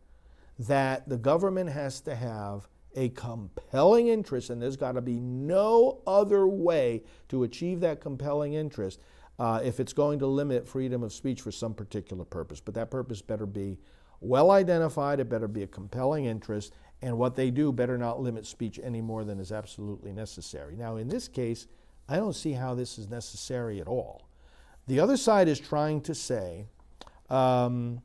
that 0.60 1.08
the 1.08 1.18
government 1.18 1.70
has 1.70 2.02
to 2.02 2.16
have 2.16 2.68
a 2.96 3.10
compelling 3.10 4.08
interest, 4.08 4.50
and 4.50 4.62
there's 4.62 4.78
got 4.78 4.94
to 4.94 5.02
be 5.02 5.20
no 5.20 6.02
other 6.08 6.48
way 6.48 7.04
to 7.30 7.44
achieve 7.44 7.80
that 7.82 8.02
compelling 8.02 8.54
interest 8.54 9.00
uh, 9.38 9.62
if 9.64 9.80
it's 9.80 9.94
going 9.94 10.20
to 10.20 10.28
limit 10.28 10.68
freedom 10.68 11.04
of 11.04 11.14
speech 11.14 11.42
for 11.42 11.52
some 11.52 11.74
particular 11.74 12.26
purpose. 12.26 12.60
But 12.60 12.74
that 12.76 12.92
purpose 12.92 13.22
better 13.22 13.46
be 13.46 13.80
well 14.20 14.52
identified, 14.52 15.20
it 15.20 15.30
better 15.30 15.48
be 15.48 15.64
a 15.64 15.68
compelling 15.68 16.26
interest, 16.26 16.74
and 17.02 17.18
what 17.18 17.36
they 17.36 17.52
do 17.52 17.72
better 17.72 17.98
not 17.98 18.20
limit 18.20 18.46
speech 18.46 18.80
any 18.84 19.02
more 19.02 19.24
than 19.24 19.40
is 19.40 19.52
absolutely 19.52 20.12
necessary. 20.12 20.76
Now, 20.76 20.98
in 20.98 21.08
this 21.08 21.28
case, 21.28 21.68
I 22.10 22.18
don't 22.18 22.36
see 22.36 22.54
how 22.54 22.74
this 22.76 22.98
is 22.98 23.08
necessary 23.08 23.80
at 23.80 23.88
all. 23.88 24.28
The 24.88 25.00
other 25.00 25.16
side 25.16 25.48
is 25.48 25.60
trying 25.60 26.02
to 26.02 26.16
say, 26.16 26.66
um, 27.30 28.02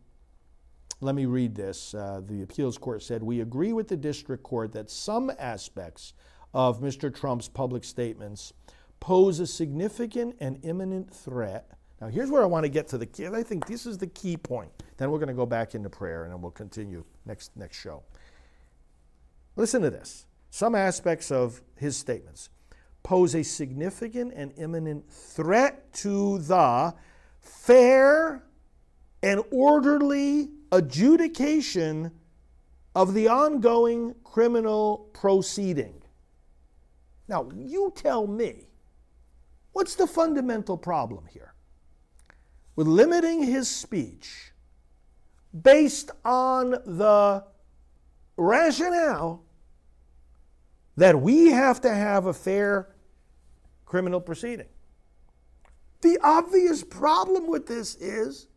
let 1.04 1.14
me 1.14 1.26
read 1.26 1.54
this. 1.54 1.94
Uh, 1.94 2.22
the 2.26 2.42
appeals 2.42 2.78
court 2.78 3.02
said, 3.02 3.22
We 3.22 3.42
agree 3.42 3.72
with 3.72 3.88
the 3.88 3.96
district 3.96 4.42
court 4.42 4.72
that 4.72 4.90
some 4.90 5.30
aspects 5.38 6.14
of 6.54 6.80
Mr. 6.80 7.14
Trump's 7.14 7.48
public 7.48 7.84
statements 7.84 8.54
pose 9.00 9.38
a 9.38 9.46
significant 9.46 10.34
and 10.40 10.58
imminent 10.64 11.12
threat. 11.12 11.70
Now, 12.00 12.08
here's 12.08 12.30
where 12.30 12.42
I 12.42 12.46
want 12.46 12.64
to 12.64 12.70
get 12.70 12.88
to 12.88 12.98
the 12.98 13.04
key. 13.04 13.26
I 13.26 13.42
think 13.42 13.66
this 13.66 13.84
is 13.84 13.98
the 13.98 14.06
key 14.06 14.36
point. 14.36 14.70
Then 14.96 15.10
we're 15.10 15.18
going 15.18 15.28
to 15.28 15.34
go 15.34 15.46
back 15.46 15.74
into 15.74 15.90
prayer 15.90 16.24
and 16.24 16.32
then 16.32 16.40
we'll 16.40 16.50
continue 16.50 17.04
next, 17.26 17.54
next 17.54 17.78
show. 17.78 18.02
Listen 19.56 19.82
to 19.82 19.90
this. 19.90 20.26
Some 20.50 20.74
aspects 20.74 21.30
of 21.30 21.60
his 21.76 21.96
statements 21.96 22.48
pose 23.02 23.34
a 23.34 23.42
significant 23.42 24.32
and 24.34 24.52
imminent 24.56 25.10
threat 25.10 25.92
to 25.92 26.38
the 26.38 26.94
fair 27.40 28.42
and 29.22 29.42
orderly 29.50 30.50
adjudication 30.74 32.10
of 32.96 33.14
the 33.14 33.28
ongoing 33.28 34.14
criminal 34.24 35.08
proceeding. 35.12 36.02
Now, 37.28 37.48
you 37.54 37.92
tell 37.94 38.26
me, 38.26 38.66
what's 39.72 39.94
the 39.94 40.06
fundamental 40.06 40.76
problem 40.76 41.26
here? 41.30 41.54
With 42.74 42.88
limiting 42.88 43.44
his 43.44 43.68
speech 43.68 44.52
based 45.62 46.10
on 46.24 46.70
the 46.70 47.44
rationale 48.36 49.44
that 50.96 51.20
we 51.20 51.52
have 51.52 51.80
to 51.82 51.94
have 51.94 52.26
a 52.26 52.32
fair 52.32 52.96
criminal 53.86 54.20
proceeding. 54.20 54.68
The 56.00 56.18
obvious 56.22 56.82
problem 56.82 57.46
with 57.46 57.66
this 57.66 57.94
is, 57.94 58.48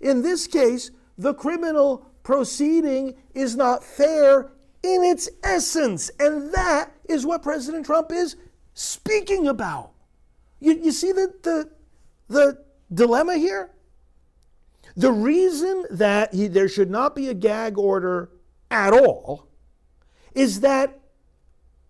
in 0.00 0.20
this 0.22 0.46
case, 0.46 0.90
the 1.18 1.34
criminal 1.34 2.06
proceeding 2.22 3.14
is 3.34 3.56
not 3.56 3.82
fair 3.82 4.52
in 4.82 5.02
its 5.02 5.28
essence. 5.42 6.10
And 6.20 6.52
that 6.54 6.92
is 7.08 7.26
what 7.26 7.42
President 7.42 7.84
Trump 7.84 8.12
is 8.12 8.36
speaking 8.74 9.48
about. 9.48 9.90
You, 10.60 10.72
you 10.74 10.92
see 10.92 11.12
the, 11.12 11.34
the, 11.42 11.70
the 12.28 12.64
dilemma 12.94 13.36
here? 13.36 13.70
The 14.96 15.12
reason 15.12 15.84
that 15.90 16.32
he, 16.32 16.46
there 16.46 16.68
should 16.68 16.90
not 16.90 17.14
be 17.14 17.28
a 17.28 17.34
gag 17.34 17.78
order 17.78 18.30
at 18.70 18.92
all 18.92 19.48
is 20.34 20.60
that 20.60 21.00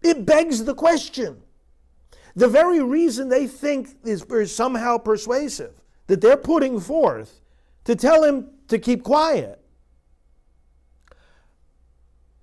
it 0.02 0.24
begs 0.24 0.64
the 0.64 0.74
question. 0.74 1.42
The 2.34 2.48
very 2.48 2.82
reason 2.82 3.28
they 3.28 3.46
think 3.46 3.90
is, 4.04 4.22
is 4.22 4.54
somehow 4.54 4.98
persuasive 4.98 5.72
that 6.06 6.20
they're 6.20 6.36
putting 6.36 6.80
forth 6.80 7.40
to 7.88 7.96
tell 7.96 8.22
him 8.22 8.50
to 8.68 8.78
keep 8.78 9.02
quiet 9.02 9.58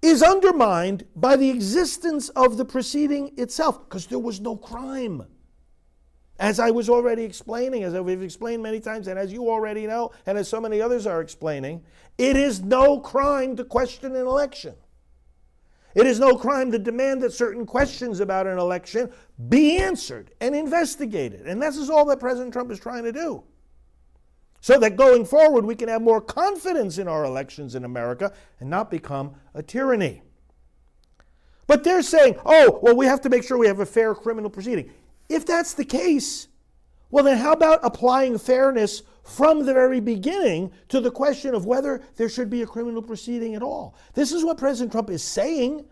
is 0.01 0.23
undermined 0.23 1.05
by 1.15 1.35
the 1.35 1.51
existence 1.51 2.29
of 2.29 2.57
the 2.57 2.65
proceeding 2.65 3.31
itself 3.37 3.87
because 3.87 4.07
there 4.07 4.17
was 4.17 4.41
no 4.41 4.55
crime. 4.55 5.23
As 6.39 6.59
I 6.59 6.71
was 6.71 6.89
already 6.89 7.21
explaining, 7.21 7.83
as 7.83 7.93
we've 7.93 8.23
explained 8.23 8.63
many 8.63 8.79
times, 8.79 9.07
and 9.07 9.19
as 9.19 9.31
you 9.31 9.47
already 9.47 9.85
know, 9.85 10.09
and 10.25 10.35
as 10.35 10.47
so 10.47 10.59
many 10.59 10.81
others 10.81 11.05
are 11.05 11.21
explaining, 11.21 11.83
it 12.17 12.35
is 12.35 12.63
no 12.63 12.99
crime 12.99 13.55
to 13.57 13.63
question 13.63 14.15
an 14.15 14.25
election. 14.25 14.73
It 15.93 16.07
is 16.07 16.19
no 16.19 16.37
crime 16.37 16.71
to 16.71 16.79
demand 16.79 17.21
that 17.21 17.33
certain 17.33 17.67
questions 17.67 18.19
about 18.19 18.47
an 18.47 18.57
election 18.57 19.11
be 19.47 19.77
answered 19.77 20.31
and 20.41 20.55
investigated. 20.55 21.45
And 21.45 21.61
this 21.61 21.77
is 21.77 21.91
all 21.91 22.05
that 22.05 22.19
President 22.19 22.51
Trump 22.51 22.71
is 22.71 22.79
trying 22.79 23.03
to 23.03 23.11
do. 23.11 23.43
So 24.65 24.79
that 24.79 24.95
going 24.95 25.25
forward, 25.25 25.63
we 25.63 25.75
can 25.75 25.89
have 25.89 26.01
more 26.01 26.19
confidence 26.19 26.97
in 26.97 27.07
our 27.07 27.23
elections 27.23 27.75
in 27.75 27.85
America 27.85 28.33
and 28.59 28.67
not 28.67 28.89
become 28.89 29.35
a 29.53 29.61
tyranny. 29.61 30.23
But 31.67 31.83
they're 31.83 32.01
saying, 32.01 32.39
oh, 32.47 32.79
well, 32.81 32.95
we 32.95 33.05
have 33.05 33.21
to 33.21 33.29
make 33.29 33.43
sure 33.43 33.59
we 33.59 33.67
have 33.67 33.79
a 33.79 33.85
fair 33.85 34.15
criminal 34.15 34.49
proceeding. 34.49 34.89
If 35.29 35.45
that's 35.45 35.75
the 35.75 35.85
case, 35.85 36.47
well, 37.11 37.23
then 37.23 37.37
how 37.37 37.51
about 37.51 37.81
applying 37.83 38.39
fairness 38.39 39.03
from 39.23 39.67
the 39.67 39.73
very 39.75 39.99
beginning 39.99 40.71
to 40.89 40.99
the 40.99 41.11
question 41.11 41.53
of 41.53 41.67
whether 41.67 42.01
there 42.15 42.27
should 42.27 42.49
be 42.49 42.63
a 42.63 42.65
criminal 42.65 43.03
proceeding 43.03 43.53
at 43.53 43.61
all? 43.61 43.95
This 44.15 44.31
is 44.31 44.43
what 44.43 44.57
President 44.57 44.91
Trump 44.91 45.11
is 45.11 45.21
saying. 45.23 45.85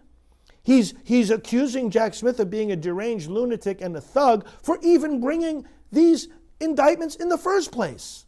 He's, 0.64 0.96
he's 1.04 1.30
accusing 1.30 1.92
Jack 1.92 2.16
Smith 2.16 2.40
of 2.40 2.50
being 2.50 2.72
a 2.72 2.76
deranged 2.76 3.30
lunatic 3.30 3.82
and 3.82 3.96
a 3.96 4.02
thug 4.02 4.48
for 4.64 4.80
even 4.82 5.22
bringing 5.22 5.64
these 5.92 6.28
indictments 6.60 7.14
in 7.14 7.30
the 7.30 7.38
first 7.38 7.72
place. 7.72 8.23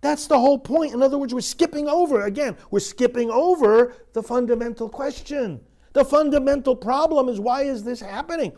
That's 0.00 0.26
the 0.26 0.38
whole 0.38 0.58
point. 0.58 0.94
In 0.94 1.02
other 1.02 1.18
words, 1.18 1.34
we're 1.34 1.40
skipping 1.40 1.88
over, 1.88 2.22
again, 2.22 2.56
we're 2.70 2.80
skipping 2.80 3.30
over 3.30 3.94
the 4.12 4.22
fundamental 4.22 4.88
question. 4.88 5.60
The 5.92 6.04
fundamental 6.04 6.76
problem 6.76 7.28
is 7.28 7.40
why 7.40 7.62
is 7.62 7.84
this 7.84 8.00
happening? 8.00 8.52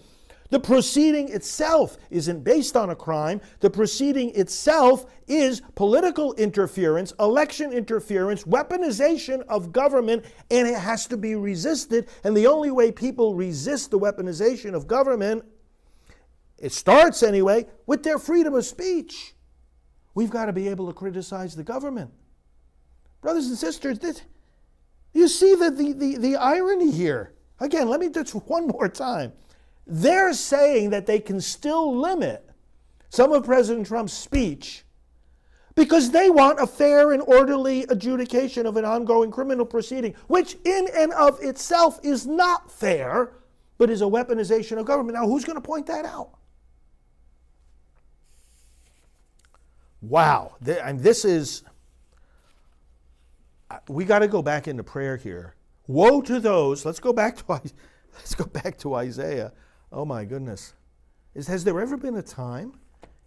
The 0.51 0.61
proceeding 0.61 1.31
itself 1.33 1.97
isn't 2.11 2.45
based 2.45 2.77
on 2.77 2.91
a 2.91 2.95
crime. 2.95 3.41
The 3.61 3.71
proceeding 3.71 4.35
itself 4.35 5.07
is 5.27 5.63
political 5.75 6.35
interference, 6.35 7.15
election 7.19 7.73
interference, 7.73 8.45
weaponization 8.45 9.41
of 9.49 9.73
government, 9.73 10.27
and 10.51 10.69
it 10.69 10.79
has 10.79 11.07
to 11.07 11.17
be 11.17 11.37
resisted. 11.37 12.07
And 12.23 12.37
the 12.37 12.47
only 12.47 12.71
way 12.71 12.93
people 12.93 13.35
resist 13.35 13.91
the 13.91 13.99
weaponization 13.99 14.75
of 14.75 14.87
government, 14.87 15.43
it 16.59 16.73
starts 16.73 17.23
anyway, 17.23 17.67
with 17.87 18.03
their 18.03 18.19
freedom 18.19 18.53
of 18.53 18.67
speech. 18.67 19.35
We've 20.15 20.31
got 20.31 20.47
to 20.47 20.53
be 20.53 20.69
able 20.69 20.87
to 20.89 20.93
criticize 20.93 21.57
the 21.57 21.63
government. 21.63 22.13
Brothers 23.21 23.47
and 23.47 23.57
sisters, 23.57 23.99
this, 23.99 24.23
you 25.13 25.29
see 25.29 25.55
the, 25.55 25.71
the, 25.71 25.93
the, 25.93 26.17
the 26.19 26.37
irony 26.37 26.91
here. 26.91 27.35
Again, 27.61 27.89
let 27.89 28.01
me 28.01 28.09
do 28.09 28.23
this 28.23 28.33
one 28.33 28.67
more 28.67 28.89
time. 28.89 29.33
They're 29.87 30.33
saying 30.33 30.91
that 30.91 31.07
they 31.07 31.21
can 31.21 31.41
still 31.41 31.97
limit 31.97 32.49
some 33.11 33.33
of 33.33 33.45
President 33.45 33.87
Trump's 33.87 34.13
speech 34.13 34.85
because 35.75 36.11
they 36.11 36.31
want 36.31 36.61
a 36.61 36.67
fair 36.67 37.13
and 37.13 37.23
orderly 37.23 37.85
adjudication 37.85 38.67
of 38.67 38.77
an 38.77 38.85
ongoing 38.85 39.31
criminal 39.31 39.65
proceeding, 39.65 40.15
which 40.27 40.57
in 40.65 40.89
and 40.95 41.13
of 41.13 41.41
itself 41.43 41.99
is 42.03 42.27
not 42.27 42.71
fair, 42.71 43.33
but 43.79 43.91
is 43.91 44.03
a 44.03 44.07
weaponization 44.07 44.79
of 44.79 44.85
government. 44.85 45.17
Now, 45.17 45.27
who's 45.27 45.45
going 45.45 45.57
to 45.57 45.67
point 45.67 45.87
that 45.87 46.05
out? 46.05 46.31
Wow. 50.03 50.57
And 50.67 50.99
this 51.01 51.25
is, 51.25 51.63
uh, 53.71 53.79
we 53.89 54.05
got 54.05 54.19
to 54.19 54.29
go 54.29 54.43
back 54.43 54.67
into 54.67 54.83
prayer 54.83 55.17
here. 55.17 55.55
Woe 55.87 56.21
to 56.23 56.41
those, 56.41 56.85
let's 56.85 57.01
go 57.01 57.13
back 57.13 57.37
to, 57.37 57.45
let's 58.15 58.35
go 58.35 58.45
back 58.45 58.77
to 58.79 58.95
Isaiah. 58.95 59.53
Oh 59.93 60.05
my 60.05 60.25
goodness. 60.25 60.75
Is, 61.35 61.47
has 61.47 61.65
there 61.65 61.81
ever 61.81 61.97
been 61.97 62.17
a 62.17 62.23
time 62.23 62.75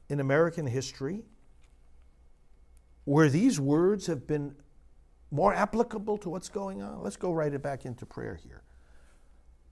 in 0.09 0.19
American 0.19 0.67
history 0.67 1.23
where 3.05 3.29
these 3.29 3.59
words 3.59 4.05
have 4.07 4.27
been 4.27 4.55
more 5.31 5.53
applicable 5.53 6.17
to 6.19 6.29
what's 6.29 6.49
going 6.49 6.81
on? 6.81 7.01
Let's 7.01 7.17
go 7.17 7.31
right 7.31 7.53
it 7.53 7.63
back 7.63 7.85
into 7.85 8.05
prayer 8.05 8.35
here. 8.35 8.63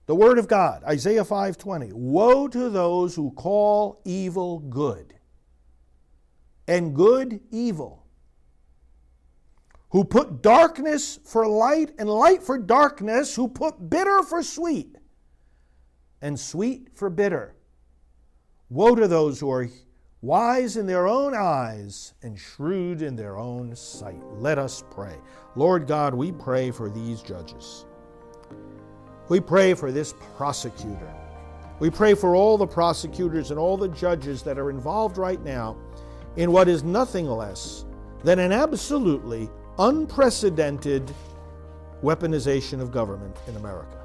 The 0.06 0.14
word 0.14 0.38
of 0.38 0.48
God, 0.48 0.84
Isaiah 0.84 1.24
5:20. 1.24 1.92
Woe 1.92 2.48
to 2.48 2.68
those 2.68 3.14
who 3.14 3.30
call 3.30 4.00
evil 4.04 4.58
good 4.58 5.14
and 6.66 6.94
good 6.94 7.40
evil, 7.50 8.06
who 9.90 10.04
put 10.04 10.42
darkness 10.42 11.18
for 11.24 11.46
light 11.46 11.92
and 11.98 12.08
light 12.08 12.42
for 12.42 12.58
darkness, 12.58 13.34
who 13.36 13.48
put 13.48 13.90
bitter 13.90 14.22
for 14.22 14.42
sweet 14.42 14.96
and 16.20 16.38
sweet 16.38 16.88
for 16.94 17.10
bitter. 17.10 17.54
Woe 18.70 18.94
to 18.94 19.06
those 19.06 19.38
who 19.38 19.50
are 19.50 19.68
wise 20.20 20.78
in 20.78 20.86
their 20.86 21.06
own 21.06 21.34
eyes 21.34 22.14
and 22.22 22.38
shrewd 22.38 23.02
in 23.02 23.14
their 23.14 23.36
own 23.36 23.76
sight. 23.76 24.20
Let 24.38 24.58
us 24.58 24.82
pray. 24.90 25.16
Lord 25.54 25.86
God, 25.86 26.14
we 26.14 26.32
pray 26.32 26.70
for 26.70 26.88
these 26.88 27.20
judges. 27.20 27.84
We 29.28 29.38
pray 29.38 29.74
for 29.74 29.92
this 29.92 30.14
prosecutor. 30.36 31.12
We 31.78 31.90
pray 31.90 32.14
for 32.14 32.34
all 32.34 32.56
the 32.56 32.66
prosecutors 32.66 33.50
and 33.50 33.60
all 33.60 33.76
the 33.76 33.88
judges 33.88 34.42
that 34.42 34.58
are 34.58 34.70
involved 34.70 35.18
right 35.18 35.42
now 35.42 35.76
in 36.36 36.52
what 36.52 36.68
is 36.68 36.82
nothing 36.82 37.26
less 37.26 37.84
than 38.22 38.38
an 38.38 38.52
absolutely 38.52 39.48
unprecedented 39.78 41.12
weaponization 42.02 42.80
of 42.80 42.90
government 42.90 43.36
in 43.46 43.56
America. 43.56 43.98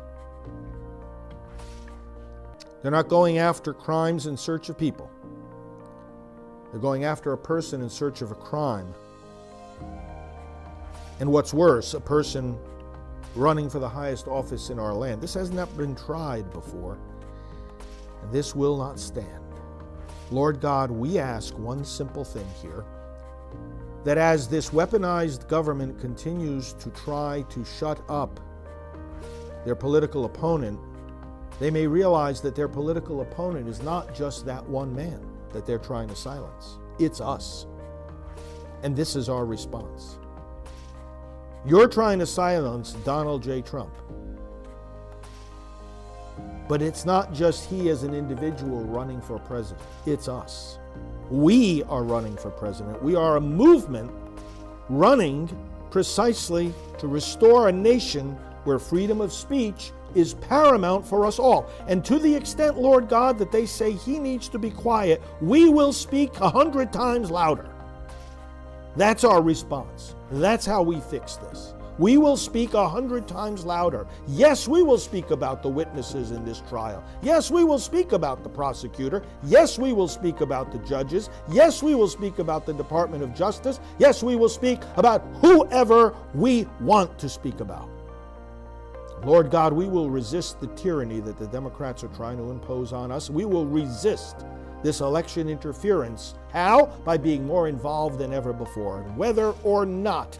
They're 2.81 2.91
not 2.91 3.09
going 3.09 3.39
after 3.39 3.73
crimes 3.73 4.27
in 4.27 4.37
search 4.37 4.69
of 4.69 4.77
people. 4.77 5.09
They're 6.71 6.79
going 6.79 7.03
after 7.03 7.33
a 7.33 7.37
person 7.37 7.81
in 7.81 7.89
search 7.89 8.21
of 8.21 8.31
a 8.31 8.35
crime. 8.35 8.93
And 11.19 11.31
what's 11.31 11.53
worse, 11.53 11.93
a 11.93 11.99
person 11.99 12.57
running 13.35 13.69
for 13.69 13.79
the 13.79 13.89
highest 13.89 14.27
office 14.27 14.69
in 14.69 14.79
our 14.79 14.93
land. 14.93 15.21
This 15.21 15.33
has 15.33 15.51
not 15.51 15.75
been 15.77 15.95
tried 15.95 16.51
before, 16.51 16.97
and 18.21 18.31
this 18.31 18.55
will 18.55 18.77
not 18.77 18.99
stand. 18.99 19.38
Lord 20.31 20.61
God, 20.61 20.91
we 20.91 21.17
ask 21.17 21.57
one 21.57 21.83
simple 21.83 22.23
thing 22.23 22.47
here 22.61 22.85
that 24.03 24.17
as 24.17 24.47
this 24.47 24.69
weaponized 24.69 25.47
government 25.47 25.99
continues 25.99 26.73
to 26.73 26.89
try 26.91 27.43
to 27.49 27.65
shut 27.65 28.01
up 28.07 28.39
their 29.65 29.75
political 29.75 30.25
opponent, 30.25 30.79
they 31.59 31.69
may 31.69 31.85
realize 31.87 32.41
that 32.41 32.55
their 32.55 32.67
political 32.67 33.21
opponent 33.21 33.67
is 33.67 33.81
not 33.81 34.15
just 34.15 34.45
that 34.45 34.67
one 34.67 34.95
man 34.95 35.19
that 35.51 35.65
they're 35.65 35.79
trying 35.79 36.07
to 36.07 36.15
silence, 36.15 36.77
it's 36.99 37.19
us. 37.19 37.65
And 38.83 38.95
this 38.95 39.15
is 39.15 39.27
our 39.27 39.45
response. 39.45 40.19
You're 41.65 41.89
trying 41.89 42.19
to 42.19 42.25
silence 42.25 42.93
Donald 43.03 43.43
J. 43.43 43.61
Trump. 43.61 43.93
But 46.69 46.83
it's 46.83 47.03
not 47.03 47.33
just 47.33 47.67
he 47.67 47.89
as 47.89 48.03
an 48.03 48.13
individual 48.13 48.83
running 48.83 49.21
for 49.21 49.39
president, 49.39 49.81
it's 50.05 50.27
us. 50.27 50.77
We 51.31 51.83
are 51.83 52.03
running 52.03 52.37
for 52.37 52.51
president. 52.51 53.01
We 53.01 53.15
are 53.15 53.37
a 53.37 53.41
movement 53.41 54.11
running 54.87 55.49
precisely 55.89 56.71
to 56.99 57.07
restore 57.07 57.69
a 57.69 57.71
nation 57.71 58.37
where 58.65 58.77
freedom 58.77 59.19
of 59.19 59.33
speech 59.33 59.91
is 60.13 60.35
paramount 60.35 61.07
for 61.07 61.25
us 61.25 61.39
all. 61.39 61.71
And 61.87 62.05
to 62.05 62.19
the 62.19 62.35
extent, 62.35 62.77
Lord 62.77 63.09
God, 63.09 63.39
that 63.39 63.51
they 63.51 63.65
say 63.65 63.91
he 63.91 64.19
needs 64.19 64.47
to 64.49 64.59
be 64.59 64.69
quiet, 64.69 65.23
we 65.41 65.69
will 65.69 65.93
speak 65.93 66.39
a 66.39 66.49
hundred 66.49 66.93
times 66.93 67.31
louder. 67.31 67.69
That's 68.95 69.23
our 69.23 69.41
response. 69.41 70.15
That's 70.31 70.67
how 70.67 70.83
we 70.83 70.99
fix 70.99 71.37
this 71.37 71.73
we 71.99 72.17
will 72.17 72.37
speak 72.37 72.73
a 72.73 72.89
hundred 72.89 73.27
times 73.27 73.65
louder. 73.65 74.07
Yes, 74.27 74.67
we 74.67 74.81
will 74.81 74.97
speak 74.97 75.31
about 75.31 75.61
the 75.61 75.69
witnesses 75.69 76.31
in 76.31 76.45
this 76.45 76.63
trial. 76.69 77.03
Yes, 77.21 77.51
we 77.51 77.65
will 77.65 77.77
speak 77.77 78.13
about 78.13 78.41
the 78.41 78.49
prosecutor. 78.49 79.21
Yes, 79.43 79.77
we 79.77 79.91
will 79.91 80.07
speak 80.07 80.39
about 80.39 80.71
the 80.71 80.79
judges. 80.79 81.29
Yes, 81.51 81.83
we 81.83 81.93
will 81.93 82.07
speak 82.07 82.39
about 82.39 82.65
the 82.65 82.73
Department 82.73 83.21
of 83.21 83.35
Justice. 83.35 83.81
Yes, 83.99 84.23
we 84.23 84.37
will 84.37 84.49
speak 84.49 84.79
about 84.95 85.21
whoever 85.41 86.15
we 86.33 86.65
want 86.79 87.19
to 87.19 87.27
speak 87.27 87.59
about. 87.59 87.89
Lord 89.25 89.51
God, 89.51 89.73
we 89.73 89.89
will 89.89 90.09
resist 90.09 90.61
the 90.61 90.67
tyranny 90.67 91.19
that 91.19 91.37
the 91.37 91.47
Democrats 91.47 92.05
are 92.05 92.09
trying 92.09 92.37
to 92.37 92.51
impose 92.51 92.93
on 92.93 93.11
us. 93.11 93.29
We 93.29 93.43
will 93.43 93.65
resist 93.65 94.45
this 94.81 95.01
election 95.01 95.49
interference. 95.49 96.35
How? 96.53 96.85
By 97.03 97.17
being 97.17 97.45
more 97.45 97.67
involved 97.67 98.17
than 98.17 98.31
ever 98.31 98.53
before. 98.53 99.01
And 99.01 99.17
whether 99.17 99.53
or 99.63 99.85
not 99.85 100.39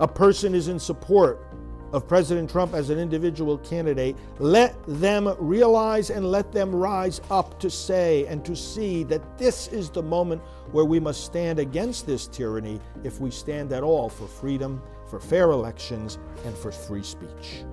a 0.00 0.08
person 0.08 0.54
is 0.54 0.68
in 0.68 0.78
support 0.78 1.46
of 1.92 2.06
President 2.06 2.48
Trump 2.48 2.72
as 2.72 2.88
an 2.90 2.98
individual 2.98 3.58
candidate, 3.58 4.16
let 4.38 4.74
them 4.86 5.34
realize 5.38 6.10
and 6.10 6.30
let 6.30 6.52
them 6.52 6.74
rise 6.74 7.20
up 7.30 7.58
to 7.60 7.68
say 7.68 8.26
and 8.26 8.44
to 8.44 8.54
see 8.54 9.02
that 9.04 9.38
this 9.38 9.68
is 9.68 9.90
the 9.90 10.02
moment 10.02 10.40
where 10.70 10.84
we 10.84 11.00
must 11.00 11.24
stand 11.24 11.58
against 11.58 12.06
this 12.06 12.26
tyranny 12.26 12.80
if 13.04 13.20
we 13.20 13.30
stand 13.30 13.72
at 13.72 13.82
all 13.82 14.08
for 14.08 14.26
freedom, 14.26 14.80
for 15.08 15.20
fair 15.20 15.50
elections, 15.50 16.18
and 16.44 16.56
for 16.56 16.70
free 16.70 17.02
speech. 17.02 17.64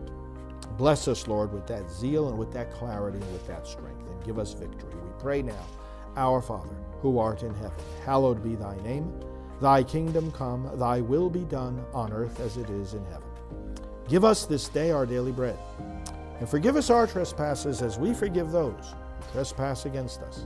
Bless 0.78 1.08
us, 1.08 1.28
Lord, 1.28 1.54
with 1.54 1.66
that 1.68 1.90
zeal 1.90 2.30
and 2.30 2.38
with 2.38 2.52
that 2.54 2.72
clarity 2.72 3.20
and 3.20 3.32
with 3.32 3.48
that 3.48 3.66
strength, 3.68 4.10
and 4.10 4.24
give 4.26 4.40
us 4.40 4.54
victory. 4.54 4.94
We 4.96 5.12
pray 5.20 5.42
now, 5.44 5.66
Our 6.16 6.42
Father, 6.42 6.76
who 7.02 7.20
art 7.20 7.44
in 7.44 7.54
heaven, 7.56 7.72
hallowed 8.04 8.44
be 8.44 8.56
thy 8.56 8.76
name. 8.82 9.14
Thy 9.62 9.84
kingdom 9.84 10.32
come, 10.32 10.70
thy 10.78 11.02
will 11.02 11.30
be 11.30 11.44
done 11.46 11.84
on 11.94 12.14
earth 12.14 12.40
as 12.40 12.58
it 12.58 12.70
is 12.70 12.94
in 12.94 13.04
heaven. 13.06 13.28
Give 14.08 14.24
us 14.24 14.46
this 14.46 14.70
day 14.70 14.92
our 14.92 15.06
daily 15.06 15.32
bread. 15.32 15.58
And 16.40 16.48
forgive 16.48 16.76
us 16.76 16.90
our 16.90 17.08
trespasses 17.08 17.82
as 17.82 17.98
we 17.98 18.14
forgive 18.14 18.52
those 18.52 18.94
who 18.94 19.32
trespass 19.34 19.86
against 19.86 20.22
us. 20.22 20.46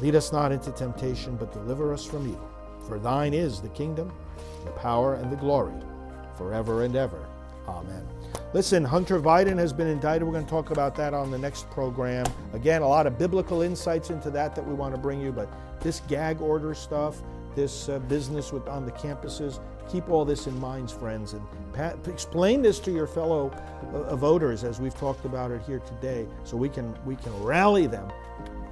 Lead 0.00 0.14
us 0.14 0.32
not 0.32 0.52
into 0.52 0.70
temptation, 0.72 1.36
but 1.36 1.52
deliver 1.52 1.92
us 1.92 2.04
from 2.04 2.28
evil. 2.28 2.48
For 2.86 2.98
thine 2.98 3.34
is 3.34 3.60
the 3.60 3.68
kingdom, 3.70 4.12
the 4.64 4.70
power, 4.72 5.14
and 5.14 5.32
the 5.32 5.36
glory, 5.36 5.74
forever 6.36 6.84
and 6.84 6.94
ever. 6.94 7.26
Amen. 7.66 8.06
Listen, 8.54 8.84
Hunter 8.84 9.20
Biden 9.20 9.58
has 9.58 9.72
been 9.72 9.88
indicted. 9.88 10.22
We're 10.22 10.32
going 10.32 10.44
to 10.44 10.50
talk 10.50 10.70
about 10.70 10.94
that 10.96 11.12
on 11.12 11.30
the 11.30 11.38
next 11.38 11.68
program. 11.70 12.26
Again, 12.52 12.82
a 12.82 12.88
lot 12.88 13.06
of 13.06 13.18
biblical 13.18 13.62
insights 13.62 14.10
into 14.10 14.30
that 14.30 14.54
that 14.54 14.66
we 14.66 14.72
want 14.72 14.94
to 14.94 15.00
bring 15.00 15.20
you, 15.20 15.32
but 15.32 15.50
this 15.80 16.00
gag 16.08 16.40
order 16.40 16.74
stuff, 16.74 17.22
this 17.58 17.88
uh, 17.88 17.98
business 17.98 18.52
with 18.52 18.68
on 18.68 18.86
the 18.86 18.92
campuses, 18.92 19.58
keep 19.90 20.08
all 20.08 20.24
this 20.24 20.46
in 20.46 20.58
mind, 20.60 20.88
friends, 20.90 21.32
and 21.32 21.42
pat, 21.72 21.98
explain 22.06 22.62
this 22.62 22.78
to 22.78 22.92
your 22.92 23.06
fellow 23.06 23.50
uh, 23.92 24.14
voters 24.14 24.62
as 24.62 24.80
we've 24.80 24.94
talked 24.94 25.24
about 25.24 25.50
it 25.50 25.60
here 25.62 25.80
today, 25.80 26.28
so 26.44 26.56
we 26.56 26.68
can 26.68 26.96
we 27.04 27.16
can 27.16 27.32
rally 27.42 27.88
them. 27.88 28.08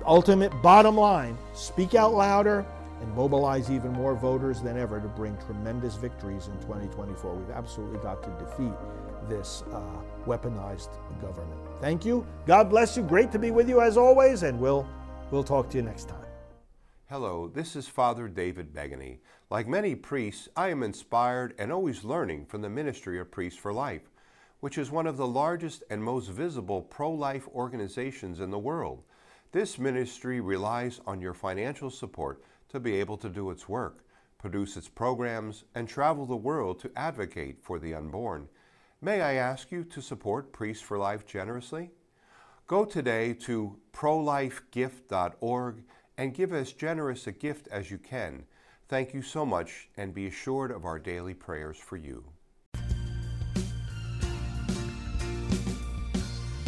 Ultimate 0.07 0.53
bottom 0.63 0.97
line: 0.97 1.37
speak 1.53 1.97
out 1.97 2.15
louder 2.15 2.65
and 3.01 3.13
mobilize 3.15 3.73
even 3.73 3.93
more 3.93 4.15
voters 4.15 4.63
than 4.63 4.79
ever 4.79 5.01
to 5.01 5.09
bring 5.09 5.37
tremendous 5.39 5.97
victories 5.97 6.47
in 6.47 6.55
2024. 6.61 7.35
We've 7.35 7.51
absolutely 7.51 7.99
got 7.99 8.23
to 8.23 8.31
defeat 8.45 8.73
this 9.29 9.65
uh, 9.73 9.81
weaponized 10.27 10.91
government. 11.21 11.61
Thank 11.81 12.05
you. 12.05 12.25
God 12.47 12.71
bless 12.71 12.97
you. 12.97 13.03
Great 13.03 13.33
to 13.33 13.39
be 13.41 13.51
with 13.51 13.69
you 13.69 13.81
as 13.81 13.97
always, 13.97 14.45
and 14.45 14.61
we'll 14.61 14.89
we'll 15.33 15.45
talk 15.45 15.69
to 15.71 15.77
you 15.77 15.83
next 15.83 16.09
time. 16.09 16.26
Hello, 17.09 17.47
this 17.47 17.77
is 17.77 17.87
Father 17.87 18.27
David 18.27 18.75
Begany. 18.75 19.19
Like 19.49 19.69
many 19.69 19.95
priests, 19.95 20.49
I 20.57 20.71
am 20.71 20.83
inspired 20.83 21.55
and 21.57 21.71
always 21.71 22.03
learning 22.03 22.47
from 22.47 22.63
the 22.63 22.69
ministry 22.69 23.21
of 23.21 23.31
Priests 23.31 23.57
for 23.57 23.73
Life, 23.73 24.11
which 24.59 24.77
is 24.77 24.91
one 24.91 25.07
of 25.07 25.17
the 25.17 25.25
largest 25.25 25.85
and 25.89 26.03
most 26.03 26.27
visible 26.29 26.83
pro 26.83 27.13
life 27.13 27.47
organizations 27.55 28.41
in 28.41 28.51
the 28.51 28.59
world. 28.59 29.05
This 29.53 29.79
ministry 29.79 30.41
relies 30.41 31.01
on 31.07 31.21
your 31.21 31.33
financial 31.33 31.91
support 31.91 32.43
to 32.71 32.81
be 32.81 32.97
able 32.97 33.19
to 33.19 33.29
do 33.29 33.53
its 33.53 33.69
work, 33.69 34.05
produce 34.37 34.77
its 34.77 34.89
programs, 34.89 35.63
and 35.77 35.89
travel 35.89 36.27
the 36.27 36.35
world 36.35 36.81
to 36.81 36.91
advocate 36.97 37.63
for 37.63 37.79
the 37.79 37.95
unborn. 37.95 38.49
May 39.01 39.21
I 39.21 39.35
ask 39.35 39.71
you 39.71 39.85
to 39.85 40.03
support 40.03 40.53
Priests 40.53 40.83
for 40.83 40.99
Life 40.99 41.25
generously? 41.25 41.93
Go 42.67 42.85
today 42.85 43.33
to 43.33 43.77
prolifegift.org 43.93 45.85
and 46.19 46.35
give 46.35 46.53
as 46.53 46.73
generous 46.73 47.27
a 47.27 47.33
gift 47.33 47.69
as 47.69 47.91
you 47.91 47.99
can. 47.99 48.45
Thank 48.89 49.13
you 49.15 49.23
so 49.23 49.45
much, 49.45 49.89
and 49.97 50.15
be 50.15 50.27
assured 50.27 50.71
of 50.71 50.85
our 50.85 50.99
daily 50.99 51.35
prayers 51.35 51.77
for 51.77 51.97
you. 51.97 52.25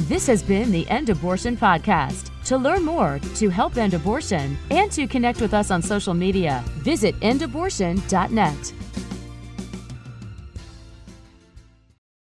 This 0.09 0.27
has 0.27 0.43
been 0.43 0.73
the 0.73 0.89
End 0.89 1.11
Abortion 1.11 1.57
Podcast. 1.57 2.31
To 2.47 2.57
learn 2.57 2.83
more, 2.83 3.21
to 3.35 3.51
help 3.51 3.77
end 3.77 3.93
abortion, 3.93 4.57
and 4.71 4.91
to 4.93 5.07
connect 5.07 5.39
with 5.41 5.53
us 5.53 5.71
on 5.71 5.83
social 5.83 6.15
media, 6.15 6.65
visit 6.79 7.15
endabortion.net. 7.21 8.73